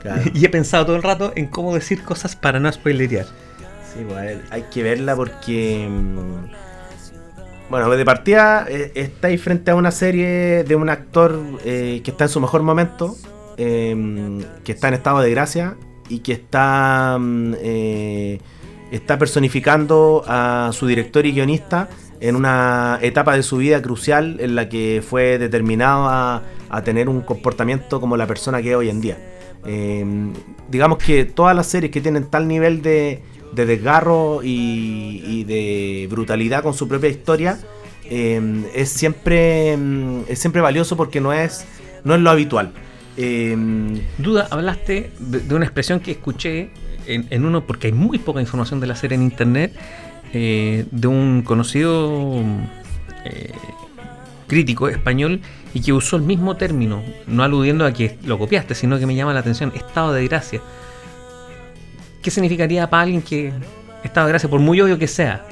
[0.00, 0.22] Claro.
[0.34, 3.26] Y he pensado todo el rato en cómo decir cosas para no spoilerear.
[3.26, 5.86] Sí, pues, hay- hay que verla porque.
[5.90, 6.46] mm,
[7.70, 12.24] Bueno, de partida eh, estáis frente a una serie de un actor eh, que está
[12.24, 13.16] en su mejor momento,
[13.56, 15.76] eh, que está en estado de gracia
[16.12, 18.38] y que está, mm, eh,
[18.90, 21.88] está personificando a su director y guionista
[22.20, 26.42] en una etapa de su vida crucial en la que fue determinado a,
[26.84, 29.18] tener un comportamiento como la persona que es hoy en día.
[29.66, 30.04] Eh,
[30.70, 36.62] digamos que todas las series que tienen tal nivel de, de desgarro y, de brutalidad
[36.62, 37.58] con su propia historia
[38.04, 38.40] eh,
[38.74, 41.66] es siempre mm, es siempre valioso porque no es
[42.04, 42.72] no es lo habitual.
[43.16, 43.56] Eh,
[44.18, 46.70] Duda, hablaste de, una expresión que escuché
[47.06, 49.74] en, uno, porque hay muy poca información de la serie en internet,
[50.32, 52.42] eh, de un conocido
[53.24, 53.52] eh,
[54.46, 55.40] crítico español
[55.74, 59.14] y que usó el mismo término, no aludiendo a que lo copiaste, sino que me
[59.14, 60.60] llama la atención, estado de gracia.
[62.22, 63.52] ¿Qué significaría para alguien que
[64.04, 65.44] estado de gracia, por muy obvio que sea?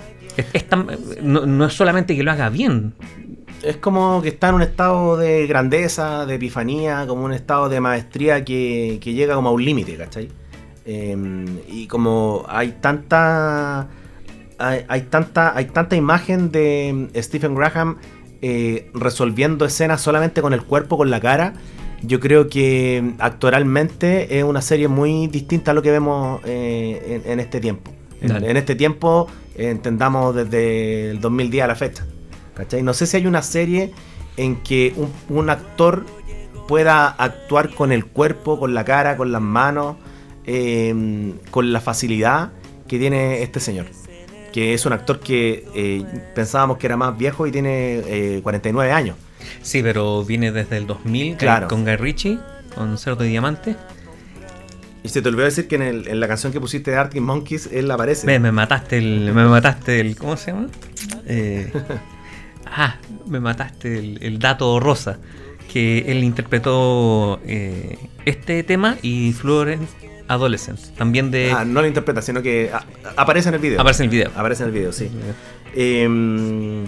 [1.22, 2.94] No es solamente que lo haga bien,
[3.62, 7.80] es como que está en un estado de grandeza, de epifanía, como un estado de
[7.80, 10.28] maestría que, que llega como a un límite, ¿cachai?
[10.86, 11.16] Eh,
[11.68, 13.88] y como hay tanta
[14.58, 17.98] hay, hay tanta hay tanta imagen de Stephen Graham
[18.42, 21.52] eh, resolviendo escenas solamente con el cuerpo, con la cara.
[22.02, 27.32] Yo creo que actoralmente es una serie muy distinta a lo que vemos eh, en,
[27.32, 27.92] en este tiempo.
[28.22, 32.06] En, en este tiempo, eh, entendamos desde el 2010 a la fecha.
[32.60, 32.82] ¿Cachai?
[32.82, 33.92] No sé si hay una serie
[34.36, 36.04] en que un, un actor
[36.68, 39.96] pueda actuar con el cuerpo, con la cara, con las manos,
[40.46, 42.52] eh, con la facilidad
[42.88, 43.86] que tiene este señor.
[44.52, 46.04] Que es un actor que eh,
[46.34, 49.16] pensábamos que era más viejo y tiene eh, 49 años.
[49.62, 51.68] Sí, pero viene desde el 2000 Claro.
[51.68, 52.38] con Guy Ritchie,
[52.74, 53.76] con Cerdo de Diamante.
[55.02, 57.22] Y se te olvidó decir que en, el- en la canción que pusiste de Arctic
[57.22, 58.26] Monkeys, él aparece.
[58.26, 59.32] Ve, me mataste el.
[59.32, 60.16] Me mataste el.
[60.16, 60.66] ¿Cómo se llama?
[61.26, 61.72] Eh,
[62.70, 62.96] ah,
[63.26, 65.18] me mataste el, el dato rosa.
[65.72, 69.86] Que él interpretó eh, este tema y Florence
[70.26, 70.80] Adolescent.
[70.96, 71.52] También de.
[71.52, 72.72] Ah, no lo interpreta, sino que
[73.16, 73.80] aparece en el video.
[73.80, 74.30] Aparece en el video.
[74.34, 75.08] Aparece en el video, sí.
[75.76, 76.84] Eh,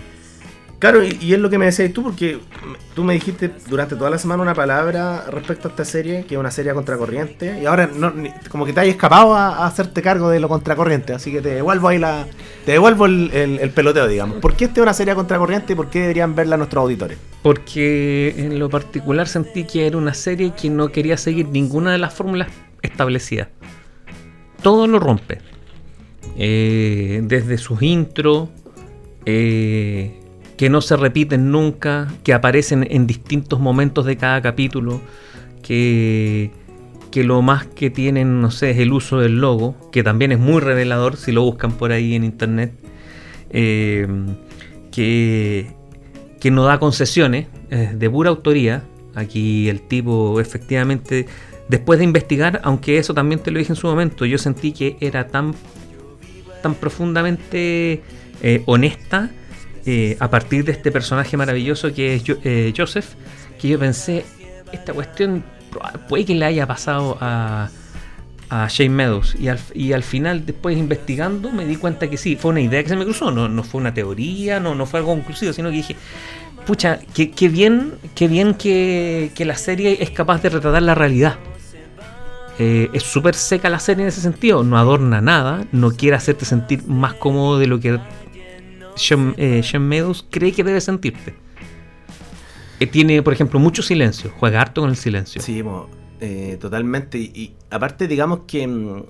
[0.83, 2.41] claro, y, es lo que me decías tú, porque
[2.93, 6.41] tú me dijiste durante toda la semana una palabra respecto a esta serie, que es
[6.41, 8.13] una serie contracorriente, y ahora no,
[8.49, 11.87] como que te hay escapado a, hacerte cargo de lo contracorriente, así que te devuelvo
[11.87, 12.27] ahí la.
[12.67, 14.39] Te devuelvo el, el- el peloteo, digamos.
[14.39, 17.17] ¿Por qué esta es una serie contracorriente y por qué deberían verla nuestros auditores?
[17.45, 21.99] Porque en lo particular sentí que era una serie que no quería seguir ninguna de
[21.99, 22.49] las fórmulas
[22.83, 23.47] establecidas.
[24.63, 25.39] Todo lo rompe.
[26.37, 28.49] Eh, desde sus intros,
[29.27, 30.22] eh,
[30.63, 35.01] que no se repiten nunca, que aparecen en distintos momentos de cada capítulo,
[35.61, 36.53] que,
[37.11, 40.39] que lo más que tienen, no sé, es el uso del logo, que también es
[40.39, 42.73] muy revelador si lo buscan por ahí en internet.
[43.51, 44.07] Eh,
[44.93, 45.73] que,
[46.41, 48.85] que no da concesiones, es de pura autoría.
[49.17, 51.27] Aquí el tipo efectivamente,
[51.69, 54.97] después de investigar, aunque eso también te lo dije en su momento, yo sentí que
[55.01, 55.57] era tan,
[56.63, 58.01] tan profundamente
[58.45, 59.33] eh, honesta
[59.87, 63.15] eh, a partir de este personaje maravilloso que es eh, Joseph,
[63.61, 64.25] que yo pensé,
[64.73, 65.45] esta cuestión
[66.09, 67.71] puede que le haya pasado a,
[68.53, 69.35] a Shane Meadows.
[69.35, 69.49] Y
[69.93, 73.05] al, final, después investigando, me di cuenta que sí, fue una idea que se me
[73.05, 75.97] cruzó, no, no fue una teoría, no, no fue algo conclusivo, sino que dije,
[76.67, 80.95] pucha, qué, qué bien, qué bien que, que la serie es capaz de retratar la
[80.95, 81.39] realidad.
[82.59, 86.45] Eh, es súper seca la serie en ese sentido, no adorna nada, no quiere hacerte
[86.45, 87.99] sentir más cómodo de lo que
[88.95, 89.63] Sean, eh,
[90.31, 91.35] cree que debe sentirte.
[92.81, 95.41] Eh, tiene, por ejemplo, mucho silencio, juega harto con el silencio.
[95.41, 95.89] Sí, mo,
[96.21, 97.19] eh, totalmente.
[97.19, 99.05] Y, aparte, digamos que mm,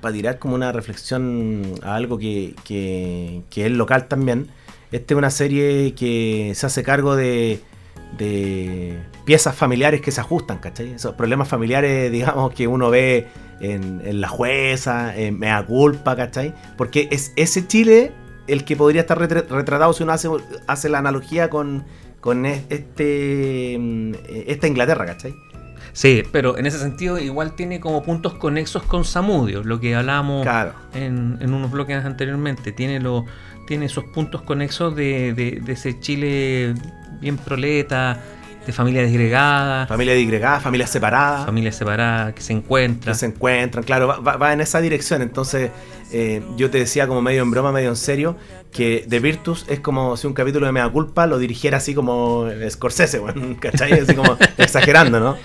[0.00, 4.48] para tirar como una reflexión a algo que, que, es local también,
[4.92, 7.60] esta es una serie que se hace cargo de,
[8.18, 10.92] de piezas familiares que se ajustan, ¿cachai?
[10.92, 13.26] Esos problemas familiares, digamos, que uno ve
[13.60, 16.54] en, en La Jueza, en Mea Culpa, ¿cachai?
[16.76, 18.12] Porque es ese Chile
[18.46, 20.28] el que podría estar retra- retratado si uno hace,
[20.66, 21.84] hace la analogía con,
[22.20, 24.12] con es- este, mm,
[24.46, 25.34] esta Inglaterra, ¿cachai?
[25.94, 30.42] Sí, pero en ese sentido igual tiene como puntos conexos con Samudio, lo que hablábamos
[30.42, 30.72] Claro.
[30.94, 32.72] en, en unos bloques anteriormente.
[32.72, 33.26] Tiene, lo,
[33.66, 36.74] tiene esos puntos conexos de, de- de ese Chile
[37.20, 38.20] bien proleta,
[38.66, 41.44] de familia disgregada, Familia digregada, familias separadas.
[41.44, 43.12] familia separada que se encuentra.
[43.12, 45.20] que se encuentran, claro, va- va en esa dirección.
[45.20, 45.70] Entonces,
[46.12, 48.36] eh, yo te decía como medio en broma, medio en serio,
[48.70, 52.48] que The Virtus es como si un capítulo de Mea Culpa lo dirigiera así como
[52.68, 53.92] Scorsese, weón, ¿cachai?
[53.92, 55.36] Así como exagerando, ¿no?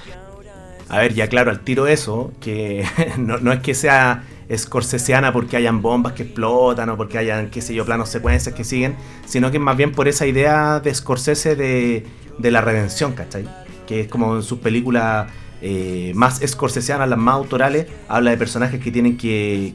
[0.89, 2.85] A ver, ya claro, al tiro eso, que
[3.17, 4.23] no, no es que sea
[4.55, 8.63] scorseseana porque hayan bombas que explotan o porque hayan, qué sé yo, planos secuencias que
[8.63, 8.95] siguen,
[9.25, 12.05] sino que más bien por esa idea de Scorsese de,
[12.37, 13.45] de la redención, ¿cachai?
[13.85, 15.27] Que es como en sus películas
[15.61, 19.73] eh, más scorseseanas, las más autorales, habla de personajes que tienen que,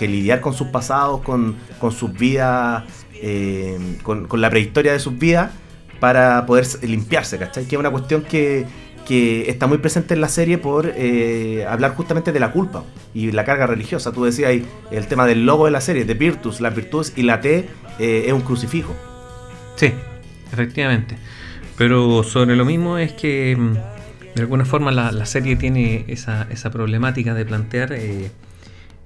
[0.00, 1.56] lidiar con sus pasados, con,
[1.90, 5.50] sus vidas, eh, con, la prehistoria de sus vidas,
[6.00, 7.64] para poder limpiarse, ¿cachai?
[7.64, 8.66] Que es una cuestión que,
[9.08, 12.82] está muy presente en la serie por eh, hablar justamente de la culpa
[13.14, 14.10] y la carga religiosa.
[14.10, 17.22] Tú decías ahí el tema del logo de la serie, de Virtus, las virtudes y
[17.22, 17.68] la T
[18.00, 18.94] es un crucifijo.
[19.76, 19.92] Sí,
[20.52, 21.16] efectivamente.
[21.78, 23.76] Pero sobre lo mismo es que mm,
[24.36, 28.30] de alguna forma la, serie tiene esa, problemática de plantear eh,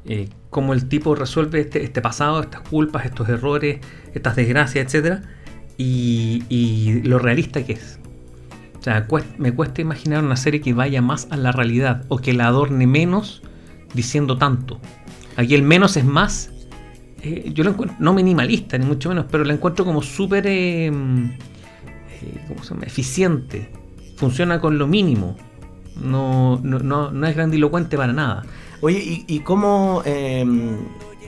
[0.04, 3.78] eh, cómo el tipo resuelve este, este pasado, estas culpas, estos errores,
[4.12, 5.22] estas desgracias, etcétera,
[5.78, 8.00] y, lo realista que es.
[8.80, 9.06] O sea,
[9.38, 12.88] me cuesta imaginar una serie que vaya más a la realidad o que la adorne
[12.88, 13.40] menos
[13.94, 14.80] diciendo tanto.
[15.36, 16.50] Aquí el menos es más.
[17.22, 20.90] eh, yo lo encuentro, no minimalista, ni mucho menos, pero la encuentro como súper eh,
[20.90, 22.86] mm, eh, ¿cómo se llama?
[22.86, 23.79] eficiente.
[24.20, 25.36] Funciona con lo mínimo.
[26.00, 28.42] No, no, no, no es grandilocuente para nada.
[28.80, 30.40] Oye, ¿y, y cómo eh,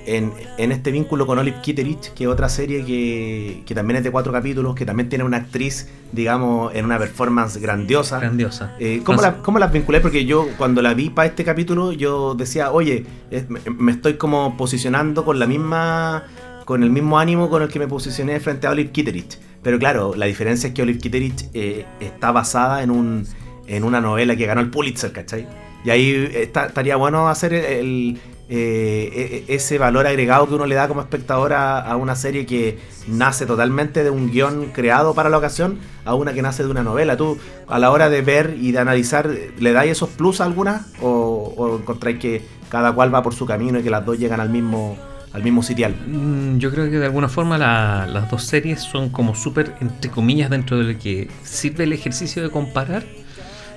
[0.06, 4.04] en, en este vínculo con Olive Kitteridge, que es otra serie que, que también es
[4.04, 8.18] de cuatro capítulos, que también tiene una actriz, digamos, en una performance grandiosa?
[8.18, 8.74] Grandiosa.
[8.78, 10.00] Eh, ¿cómo, Más- la- cómo las vinculé?
[10.00, 14.14] Porque yo cuando la vi para este capítulo, yo decía, oye, es- me, me estoy
[14.14, 16.24] como posicionando con la misma.
[16.64, 19.38] con el mismo ánimo con el que me posicioné frente a Olive Kitteridge.
[19.62, 23.26] Pero claro, la diferencia es que Olive Kitteridge eh, está basada en un.
[23.66, 25.46] en una novela que ganó el Pulitzer, ¿cachai?
[25.84, 27.64] Y ahí está- estaría bueno hacer el.
[27.64, 28.20] el,
[28.54, 32.44] eh, e- ese valor agregado que uno le da como espectador a, a una serie
[32.44, 36.68] que nace totalmente de un guion creado para la ocasión a una que nace de
[36.70, 37.16] una novela.
[37.16, 40.84] ¿Tú a la hora de ver y de analizar, le dais esos plus a alguna
[41.00, 44.40] o, o encontráis que cada cual va por su camino y que las dos llegan
[44.40, 44.98] al mismo,
[45.32, 45.94] al mismo sitial?
[46.06, 50.10] Mm, Yo creo que de alguna forma la- las dos series son como súper, entre
[50.10, 53.04] comillas, dentro de lo que sirve el ejercicio de comparar,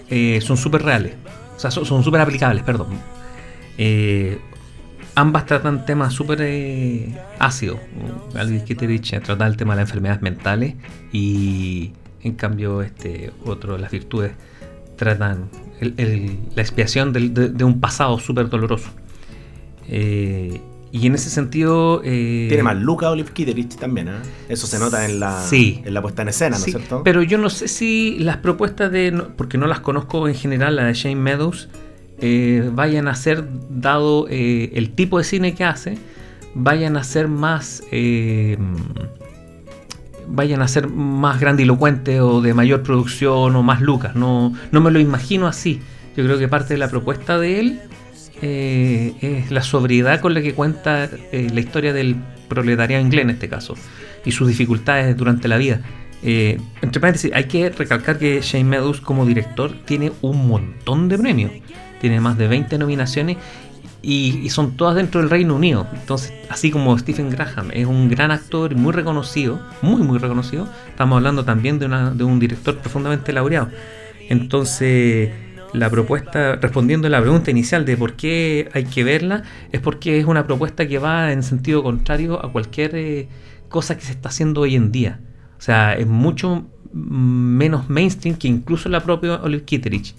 [0.10, 1.14] eh, son súper reales.
[1.56, 2.88] O sea, son súper aplicables, perdón.
[3.78, 4.38] Eh,
[5.16, 7.80] ambas tratan temas súper eh, ácidos.
[8.36, 10.76] Alguien que te dice trata el tema de las enfermedades mentales
[11.14, 14.34] y en cambio este otro, las virtudes,
[14.98, 15.50] tratan
[15.80, 18.90] la expiación del- de, un pasado súper doloroso.
[20.98, 22.02] Y en ese sentido...
[22.06, 24.12] eh, Tiene más Luca Olive Kitteridge también, ¿eh?
[24.48, 25.82] Eso se nota en la, Sí.
[25.84, 27.02] en la puesta en escena, ¿no Sí, es cierto?
[27.04, 29.12] Pero yo no sé si las propuestas de.
[29.12, 31.68] no- Porque no las conozco en general, la de Shane Meadows,
[32.20, 35.98] eh, vayan a ser, dado eh, el tipo de cine que hace,
[36.54, 37.84] vayan a ser más.
[40.28, 44.16] vayan a ser más grandilocuentes o de mayor producción o más lucas.
[44.16, 45.82] No, no me lo imagino así.
[46.18, 47.80] Yo creo que parte de la propuesta de él
[48.42, 52.16] eh, es la sobriedad con la que cuenta eh, la historia del
[52.48, 53.76] proletariado inglés en este caso
[54.26, 55.82] y sus dificultades durante la vida.
[56.24, 61.18] Eh, entre paréntesis, hay que recalcar que Shane Meadows como director tiene un montón de
[61.18, 61.52] premios.
[62.02, 63.38] Tiene más de 20 nominaciones
[64.02, 65.88] y, son todas dentro del Reino Unido.
[65.94, 71.18] Entonces, así como Stephen Graham es un gran actor muy reconocido, muy muy reconocido, estamos
[71.18, 73.70] hablando también de un director profundamente laureado.
[74.30, 75.32] Entonces,
[75.76, 80.20] la propuesta, respondiendo a la pregunta inicial de por qué hay que verla, es porque
[80.20, 83.28] es una propuesta que va en sentido contrario a cualquier eh,
[83.70, 85.20] cosa que se está haciendo hoy en día.
[85.58, 90.16] O sea, es mucho menos mainstream que incluso la propia Olive Kitteridge,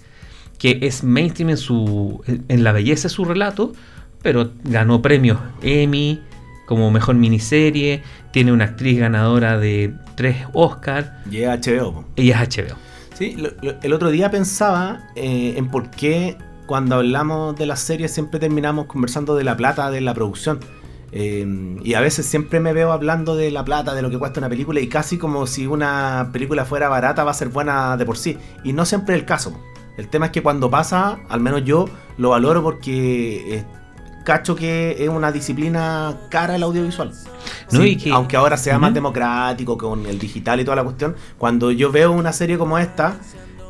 [0.59, 3.73] que es mainstream en, su, en la belleza de su relato,
[4.21, 6.21] pero ganó premios Emmy
[6.67, 12.05] como mejor miniserie, tiene una actriz ganadora de tres Oscars, Y es HBO.
[12.17, 12.86] ella es HBO.
[13.17, 13.49] Sí, lo-
[13.81, 16.37] el otro día pensaba eh, en por qué
[16.67, 20.59] cuando hablamos de las series siempre terminamos conversando de la plata de la producción.
[21.13, 24.39] Eh, y a veces siempre me veo hablando de la plata, de lo que cuesta
[24.41, 28.05] una película, y casi como si una película fuera barata va a ser buena de
[28.05, 28.37] por sí.
[28.63, 29.57] Y no siempre es el caso.
[29.97, 31.85] El tema es que cuando pasa, al menos yo
[32.17, 33.65] lo valoro porque eh,
[34.27, 37.11] cacho que es una disciplina cara el audiovisual.
[37.71, 40.83] No, Sí, y que- aunque ahora sea más democrático con el digital y toda la
[40.83, 43.15] cuestión, cuando yo veo una serie como esta,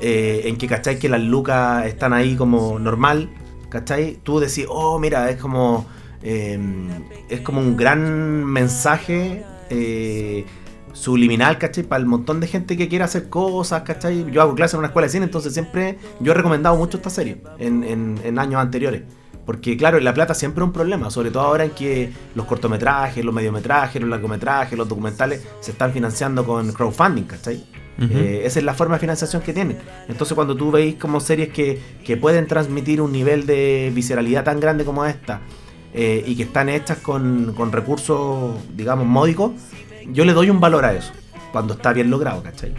[0.02, 3.30] eh, en que cachai que las lucas están ahí como normal,
[3.70, 4.18] ¿cachai?
[4.24, 5.86] Tú decís, oh, mira, es como,
[6.24, 6.60] eh,
[7.30, 10.46] es como un gran mensaje eh,
[10.94, 11.84] subliminal, ¿cachai?
[11.84, 14.26] Para el montón de gente que quiere hacer cosas, ¿cachai?
[14.32, 17.10] Yo hago clases en una escuela de cine, entonces siempre yo he recomendado mucho esta
[17.12, 19.04] serie en, en- en años anteriores.
[19.48, 23.24] Porque claro, la plata siempre es un problema, sobre todo ahora en que los cortometrajes,
[23.24, 27.64] los mediometrajes, los largometrajes, los documentales se están financiando con crowdfunding, ¿cachai?
[27.98, 29.78] Eh, esa es la forma de financiación que tienen.
[30.10, 34.60] Entonces cuando tú veis como series que, que pueden transmitir un nivel de visceralidad tan
[34.60, 35.40] grande como esta
[35.94, 39.54] eh, y que están hechas con, con recursos, digamos, módicos,
[40.12, 41.14] yo le doy un valor a eso,
[41.54, 42.74] cuando está bien logrado, ¿cachai?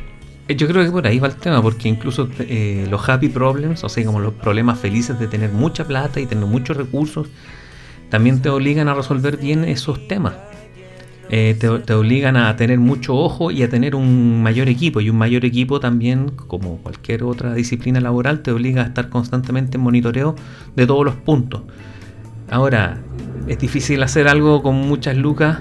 [0.48, 3.84] Eh, Yo creo que por ahí va el tema, porque incluso eh, los happy problems,
[3.84, 7.28] o sea, como los problemas felices de tener mucha plata y tener muchos recursos,
[8.10, 10.34] también te obligan a resolver bien esos temas.
[11.30, 15.02] Eh, te, te obligan a tener mucho ojo y a tener un mayor equipo.
[15.02, 19.76] Y un mayor equipo también, como cualquier otra disciplina laboral, te obliga a estar constantemente
[19.76, 20.34] en monitoreo
[20.74, 21.62] de todos los puntos.
[22.50, 22.98] Ahora,
[23.46, 25.58] es difícil hacer algo con muchas lucas.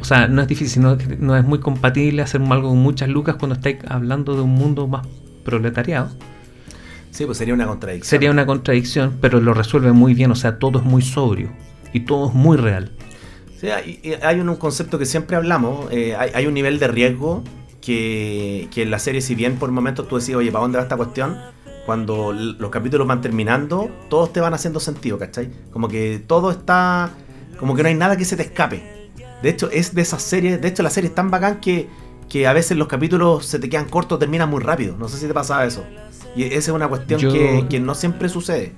[0.00, 3.36] O sea, no es difícil, no, no es muy compatible hacer algo con muchas lucas
[3.36, 5.06] cuando estáis hablando de un mundo más
[5.44, 6.10] proletariado.
[7.10, 8.08] Sí, pues sería una contradicción.
[8.08, 10.30] Sería una contradicción, pero lo resuelve muy bien.
[10.30, 11.50] O sea, todo es muy sobrio
[11.94, 12.92] y todo es muy real.
[13.58, 17.42] Sí, hay, un, un concepto que siempre hablamos, eh, hay, hay un nivel de riesgo
[17.80, 20.82] que, que en la serie, si bien por momentos tú decís, oye, ¿para dónde va
[20.82, 21.38] esta cuestión?
[21.86, 25.50] Cuando los capítulos van terminando, todos te van haciendo sentido, ¿cachai?
[25.70, 27.12] Como que todo está,
[27.58, 28.95] como que no hay nada que se te escape.
[29.46, 31.86] De hecho, es de esas series, de hecho la serie es tan bacán que,
[32.28, 34.96] que a veces los capítulos se te quedan cortos, terminan muy rápido.
[34.98, 35.84] No sé si te pasaba eso.
[36.34, 38.72] Y esa es una cuestión Yo- que, que no siempre sucede.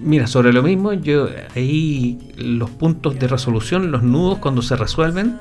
[0.00, 5.40] Mira, sobre lo mismo, yo ahí los puntos de resolución, los nudos cuando se resuelven,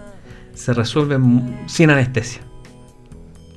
[0.56, 2.42] se resuelven sin anestesia.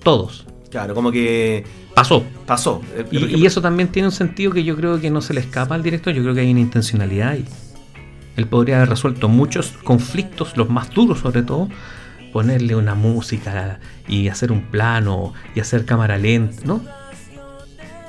[0.03, 0.47] Todos.
[0.71, 2.23] Claro, como que Pasó.
[2.47, 2.83] pasó.
[3.11, 5.75] Y, y eso también tiene un sentido que yo creo que no se le escapa
[5.75, 7.45] al director, yo creo que hay una intencionalidad ahí.
[8.39, 11.69] Él podría haber resuelto muchos conflictos, los más duros sobre todo,
[12.33, 16.81] ponerle una música y hacer un plano y hacer cámara lenta, ¿no?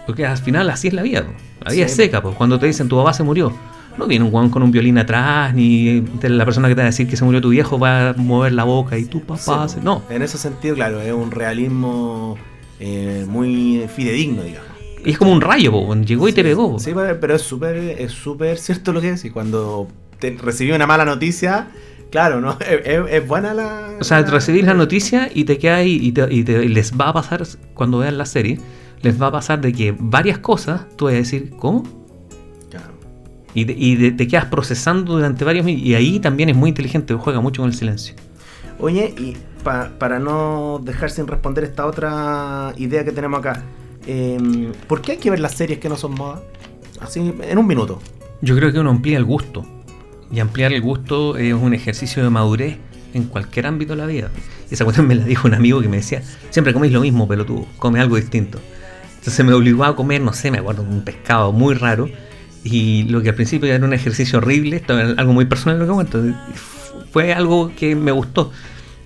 [0.05, 1.31] Porque al final así es la vida, po.
[1.65, 1.91] la vida Sí.
[1.91, 3.51] es seca, pues cuando te dicen tu papá se murió,
[3.97, 6.91] no viene un guan con un violín atrás, ni la persona que te va a
[6.91, 9.75] decir que se murió tu viejo va a mover la boca y tu papá Sí,
[9.75, 9.81] se...
[9.81, 12.37] No, En ese sentido, claro, es un realismo
[12.79, 14.69] eh, muy fidedigno, digamos.
[15.05, 16.71] y es como un rayo, po, llegó y te pegó.
[16.73, 16.79] po.
[16.79, 19.25] Sí, pero es súper es súper cierto lo que es.
[19.25, 19.87] Y cuando
[20.19, 21.67] te recibí una mala noticia,
[22.11, 22.57] claro, ¿no?
[22.59, 23.97] Es, es- es buena la.
[23.99, 26.93] O sea, recibís la noticia y te queda ahí y, te- y te- y les
[26.99, 27.43] va a pasar,
[27.73, 28.59] cuando vean la serie,
[29.01, 31.83] les va a pasar de que varias cosas, tú vas a decir, ¿cómo?
[32.69, 32.93] Claro.
[33.53, 35.87] Y, te- y de- te quedas procesando durante varios minutos.
[35.87, 38.15] Y ahí también es muy inteligente, juega mucho con el silencio.
[38.79, 43.63] Oye, y pa- para no dejar sin responder esta otra idea que tenemos acá,
[44.07, 46.41] eh, ¿por qué hay que ver las series que no son moda?
[47.01, 48.01] Así, en un minuto.
[48.41, 49.65] Yo creo que uno amplía el gusto.
[50.31, 52.77] Y ampliar el gusto es un ejercicio de madurez
[53.13, 54.29] en cualquier ámbito de la vida.
[54.69, 56.21] Y esa cuestión me la dijo un amigo que me decía,
[56.51, 58.59] siempre coméis lo mismo, pero tú come algo distinto.
[59.17, 62.09] Entonces me obligó a comer, no sé, me acuerdo, un pescado muy raro.
[62.63, 65.85] Y lo que al principio era un ejercicio horrible, esto es algo muy personal lo
[65.87, 66.23] que cuento,
[67.11, 68.51] fue algo que me gustó.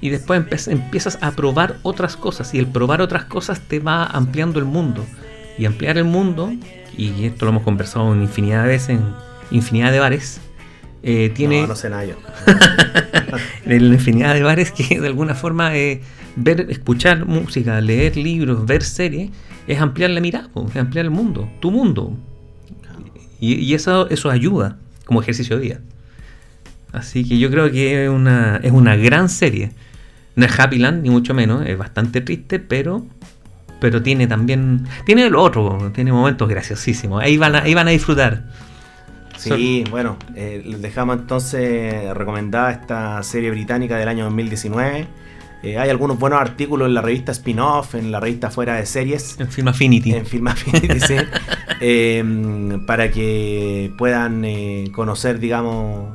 [0.01, 2.53] Y después empiezas a probar otras cosas.
[2.53, 5.05] Y el probar otras cosas te va ampliando el mundo.
[5.57, 6.51] Y ampliar el mundo,
[6.97, 9.13] y esto lo hemos conversado en infinidad de veces, en
[9.51, 10.41] infinidad de bares,
[11.03, 12.15] eh, tiene No, no sé nada yo.
[13.65, 16.01] en la infinidad de bares que de alguna forma eh,
[16.35, 19.29] ver, escuchar música, leer libros, ver series,
[19.67, 22.17] es ampliar la mirada, es ampliar el mundo, tu mundo.
[23.39, 25.79] Y, y eso, eso ayuda como ejercicio de vida.
[26.93, 29.71] Así que yo creo que es una, es una gran serie.
[30.35, 33.05] No es Happy Land, ni mucho menos, es bastante triste, pero
[33.79, 37.21] pero tiene también tiene lo otro, tiene momentos graciosísimos.
[37.21, 38.45] Ahí van a, ahí van a disfrutar.
[39.43, 45.07] Sí, bueno, eh, les dejamos entonces recomendada esta serie británica del año 2019.
[45.63, 49.39] Eh, hay algunos buenos artículos en la revista Spin-Off, en la revista Fuera de Series,
[49.39, 50.13] En Film Affinity.
[50.13, 51.15] en Film Affinity, sí,
[51.79, 56.09] eh, para que puedan eh, conocer, digamos,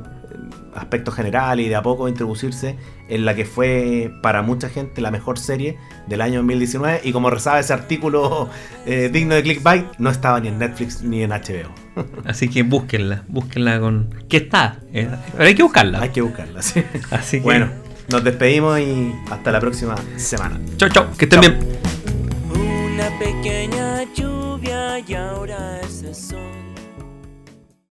[0.75, 2.77] aspecto general y de a poco introducirse
[3.09, 5.77] en la que fue para mucha gente la mejor serie
[6.07, 8.49] del año 2019 y como rezaba ese artículo
[8.85, 11.73] eh, digno de clickbait, no estaba ni en Netflix ni en HBO.
[12.25, 14.13] Así que búsquenla, búsquenla con...
[14.27, 14.79] ¿Qué está?
[14.93, 16.01] Eh, pero hay que buscarla.
[16.01, 16.83] Hay que buscarla, sí.
[17.11, 17.43] Así que...
[17.43, 17.69] Bueno,
[18.09, 20.59] nos despedimos y hasta la próxima semana.
[20.77, 21.51] Chau, chau, que estén Chau.
[21.51, 21.79] bien.
[22.53, 26.58] Una pequeña lluvia y ahora ese sol.